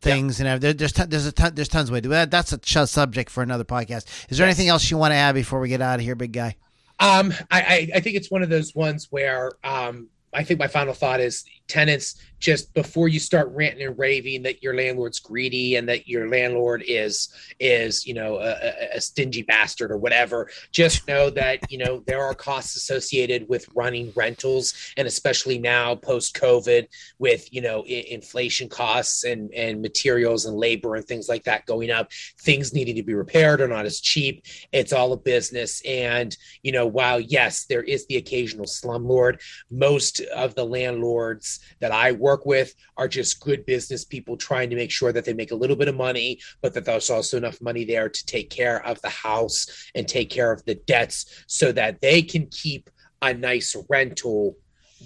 things 0.00 0.40
and 0.40 0.62
there, 0.62 0.72
there's 0.72 0.92
ton, 0.92 1.08
there's 1.08 1.26
a 1.26 1.32
ton, 1.32 1.54
there's 1.54 1.68
tons 1.68 1.88
of 1.88 1.92
ways 1.92 2.02
to 2.02 2.08
do 2.08 2.10
That- 2.10 2.30
that's 2.30 2.52
a 2.52 2.58
ch- 2.58 2.86
subject 2.86 3.30
for 3.30 3.42
another 3.42 3.64
podcast. 3.64 4.06
Is 4.28 4.38
there 4.38 4.46
anything 4.46 4.68
else 4.68 4.90
you 4.90 4.96
want 4.96 5.12
to 5.12 5.16
add 5.16 5.34
before 5.34 5.60
we 5.60 5.68
get 5.68 5.80
out 5.82 5.98
of 5.98 6.04
here 6.04 6.14
big 6.14 6.32
guy? 6.32 6.56
Um, 7.00 7.32
I, 7.50 7.60
I, 7.60 7.88
I 7.96 8.00
think 8.00 8.16
it's 8.16 8.30
one 8.30 8.42
of 8.42 8.48
those 8.48 8.74
ones 8.74 9.08
where 9.10 9.52
um, 9.64 10.08
I 10.32 10.42
think 10.44 10.58
my 10.60 10.66
final 10.68 10.94
thought 10.94 11.20
is 11.20 11.44
tenants 11.68 12.20
just 12.40 12.72
before 12.72 13.08
you 13.08 13.18
start 13.18 13.50
ranting 13.52 13.86
and 13.86 13.98
raving 13.98 14.42
that 14.42 14.62
your 14.62 14.74
landlord's 14.74 15.18
greedy 15.18 15.76
and 15.76 15.88
that 15.88 16.06
your 16.06 16.28
landlord 16.28 16.82
is 16.86 17.28
is 17.58 18.06
you 18.06 18.14
know 18.14 18.36
a, 18.36 18.94
a- 18.94 19.00
stingy 19.00 19.42
bastard 19.42 19.90
or 19.90 19.96
whatever 19.96 20.48
just 20.72 21.06
know 21.08 21.30
that 21.30 21.60
you 21.70 21.78
know 21.78 22.02
there 22.06 22.22
are 22.22 22.34
costs 22.34 22.76
associated 22.76 23.48
with 23.48 23.68
running 23.74 24.12
rentals 24.14 24.92
and 24.96 25.06
especially 25.08 25.58
now 25.58 25.94
post 25.94 26.34
covid 26.36 26.86
with 27.18 27.52
you 27.52 27.60
know 27.60 27.80
I- 27.80 28.06
inflation 28.08 28.68
costs 28.68 29.24
and 29.24 29.52
and 29.52 29.82
materials 29.82 30.44
and 30.46 30.56
labor 30.56 30.94
and 30.94 31.04
things 31.04 31.28
like 31.28 31.44
that 31.44 31.66
going 31.66 31.90
up 31.90 32.10
things 32.40 32.72
needing 32.72 32.96
to 32.96 33.02
be 33.02 33.14
repaired 33.14 33.60
are 33.60 33.68
not 33.68 33.86
as 33.86 34.00
cheap. 34.00 34.44
It's 34.72 34.92
all 34.92 35.12
a 35.12 35.16
business. 35.16 35.82
And 35.84 36.36
you 36.62 36.72
know 36.72 36.86
while 36.86 37.20
yes 37.20 37.66
there 37.66 37.82
is 37.82 38.06
the 38.06 38.16
occasional 38.16 38.66
slumlord 38.66 39.40
most 39.70 40.20
of 40.20 40.54
the 40.54 40.64
landlords 40.64 41.57
that 41.80 41.92
I 41.92 42.12
work 42.12 42.46
with 42.46 42.74
are 42.96 43.08
just 43.08 43.40
good 43.40 43.64
business 43.66 44.04
people 44.04 44.36
trying 44.36 44.70
to 44.70 44.76
make 44.76 44.90
sure 44.90 45.12
that 45.12 45.24
they 45.24 45.34
make 45.34 45.50
a 45.50 45.56
little 45.56 45.76
bit 45.76 45.88
of 45.88 45.96
money, 45.96 46.40
but 46.62 46.74
that 46.74 46.84
there's 46.84 47.10
also 47.10 47.36
enough 47.36 47.60
money 47.60 47.84
there 47.84 48.08
to 48.08 48.26
take 48.26 48.50
care 48.50 48.84
of 48.86 49.00
the 49.02 49.08
house 49.08 49.90
and 49.94 50.06
take 50.06 50.30
care 50.30 50.52
of 50.52 50.64
the 50.64 50.74
debts 50.74 51.44
so 51.46 51.72
that 51.72 52.00
they 52.00 52.22
can 52.22 52.46
keep 52.46 52.90
a 53.22 53.34
nice 53.34 53.76
rental 53.88 54.56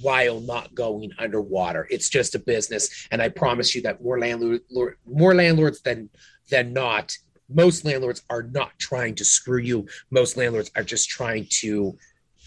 while 0.01 0.41
not 0.41 0.75
going 0.75 1.11
underwater. 1.19 1.87
It's 1.91 2.09
just 2.09 2.35
a 2.35 2.39
business. 2.39 3.09
And 3.11 3.21
I 3.21 3.29
promise 3.29 3.75
you 3.75 3.83
that 3.83 4.03
more 4.03 4.19
landlord, 4.19 4.63
more 5.07 5.35
landlords 5.35 5.83
than 5.83 6.09
than 6.51 6.73
not, 6.73 7.17
most 7.49 7.85
landlords 7.85 8.23
are 8.31 8.43
not 8.43 8.79
trying 8.79 9.15
to 9.17 9.25
screw 9.25 9.61
you. 9.61 9.87
Most 10.11 10.37
landlords 10.37 10.71
are 10.77 10.83
just 10.83 11.09
trying 11.09 11.47
to 11.61 11.97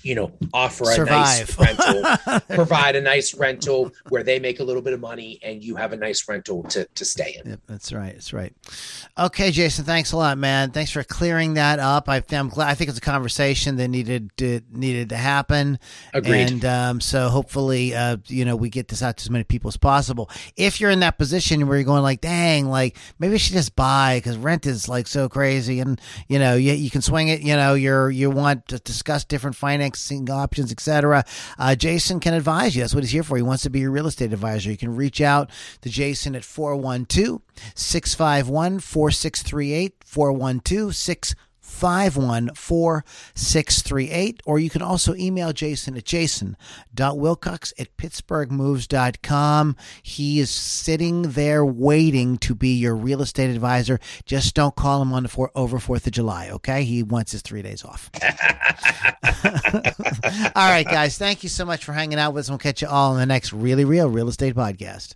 you 0.06 0.14
know, 0.14 0.32
offer 0.54 0.84
a 0.84 0.94
Survive. 0.94 1.10
nice 1.10 1.58
rental, 1.60 2.40
provide 2.56 2.96
a 2.96 3.02
nice 3.02 3.34
rental 3.34 3.92
where 4.10 4.22
they 4.22 4.38
make 4.38 4.60
a 4.60 4.64
little 4.64 4.84
bit 4.84 4.94
of 4.94 5.00
money 5.00 5.40
and 5.42 5.64
you 5.64 5.76
have 5.76 5.94
a 5.94 5.98
nice 5.98 6.30
rental 6.30 6.62
to, 6.66 6.86
to 6.94 7.04
stay 7.04 7.42
in. 7.44 7.50
Yep, 7.50 7.60
that's 7.66 7.92
right. 7.92 8.14
That's 8.14 8.32
right. 8.32 8.54
Okay, 9.18 9.50
Jason, 9.50 9.84
thanks 9.84 10.12
a 10.12 10.18
lot, 10.18 10.38
man. 10.38 10.70
Thanks 10.70 10.92
for 10.92 11.04
clearing 11.04 11.56
that 11.56 11.80
up. 11.80 12.08
I, 12.08 12.22
I'm 12.32 12.50
glad. 12.50 12.70
I 12.70 12.76
think 12.76 12.90
it's 12.90 13.00
a 13.00 13.02
conversation 13.02 13.78
that 13.78 13.88
needed 13.88 14.30
to, 14.38 14.62
needed 14.72 15.10
to 15.10 15.18
happen. 15.18 15.80
Agreed. 16.14 16.52
And 16.52 16.66
um, 16.66 17.02
so 17.02 17.30
hopefully, 17.30 17.96
uh, 17.96 18.18
you 18.28 18.46
know, 18.46 18.56
we 18.56 18.70
get 18.70 18.90
this 18.90 19.02
out 19.02 19.18
to 19.18 19.24
as 19.24 19.32
many 19.32 19.44
people 19.44 19.70
as 19.70 19.78
possible. 19.78 20.30
If 20.56 20.80
you're 20.80 20.92
in 20.92 21.00
that 21.00 21.18
position 21.18 21.66
where 21.66 21.78
you're 21.78 21.84
going 21.84 22.04
like, 22.04 22.22
dang, 22.22 22.68
like 22.68 22.96
maybe 23.18 23.34
I 23.34 23.38
should 23.38 23.54
just 23.54 23.76
buy 23.76 24.18
because 24.18 24.38
rent 24.38 24.68
is 24.68 24.88
like 24.88 25.08
so 25.08 25.28
crazy, 25.28 25.80
and 25.80 26.00
you 26.28 26.38
know, 26.38 26.54
you, 26.54 26.74
you 26.74 26.92
can 26.92 27.02
swing 27.02 27.30
it. 27.30 27.42
You 27.42 27.56
know, 27.56 27.74
you're 27.74 28.12
you 28.12 28.30
want 28.30 28.68
to 28.68 28.78
discuss 28.78 29.26
different 29.26 29.56
financing 29.56 29.95
options, 30.30 30.72
etc. 30.72 31.24
Uh, 31.58 31.76
Jason 31.76 32.20
can 32.20 32.34
advise 32.34 32.76
you. 32.76 32.82
That's 32.84 32.94
what 32.94 33.04
he's 33.04 33.12
here 33.12 33.24
for. 33.24 33.38
He 33.38 33.44
wants 33.44 33.64
to 33.64 33.70
be 33.70 33.80
your 33.80 33.92
real 33.92 34.08
estate 34.08 34.34
advisor. 34.34 34.72
You 34.72 34.78
can 34.78 34.96
reach 34.96 35.22
out 35.22 35.50
to 35.82 35.90
Jason 35.90 36.36
at 36.36 36.44
412 36.44 37.42
651 37.76 38.80
4638 38.80 39.96
412 40.06 40.96
651 40.96 41.46
4638 41.76 44.42
or 44.46 44.60
you 44.60 44.70
can 44.70 44.82
also 44.82 45.16
email 45.16 45.54
Jason 45.54 45.98
at 45.98 46.06
jason.wilcox 46.06 47.74
at 47.78 47.96
pittsburghmoves.com. 47.98 49.76
He 50.04 50.40
is 50.40 50.50
sitting 50.50 51.22
there 51.24 51.66
waiting 51.66 52.38
to 52.40 52.56
be 52.56 52.76
your 52.76 52.96
real 52.96 53.22
estate 53.22 53.50
advisor. 53.50 54.00
Just 54.26 54.56
don't 54.56 54.76
call 54.76 55.02
him 55.02 55.14
on 55.14 55.24
the 55.24 55.30
four, 55.30 55.52
over 55.56 55.78
4th 55.78 56.08
of 56.08 56.14
July, 56.14 56.50
okay? 56.50 56.84
He 56.84 57.04
wants 57.04 57.32
his 57.32 57.42
3 57.42 57.62
days 57.62 57.84
off. 57.84 58.10
all 60.56 60.70
right, 60.70 60.86
guys. 60.86 61.18
Thank 61.18 61.44
you 61.44 61.50
so 61.50 61.66
much 61.66 61.84
for 61.84 61.94
hanging 61.94 62.20
out 62.20 62.34
with 62.34 62.46
us. 62.46 62.50
We'll 62.50 62.58
catch 62.58 62.82
you 62.82 62.88
all 62.88 63.14
in 63.14 63.20
the 63.20 63.26
next 63.26 63.54
Really 63.54 63.86
Real 63.86 64.10
Real 64.10 64.30
Estate 64.30 64.56
Podcast. 64.56 65.16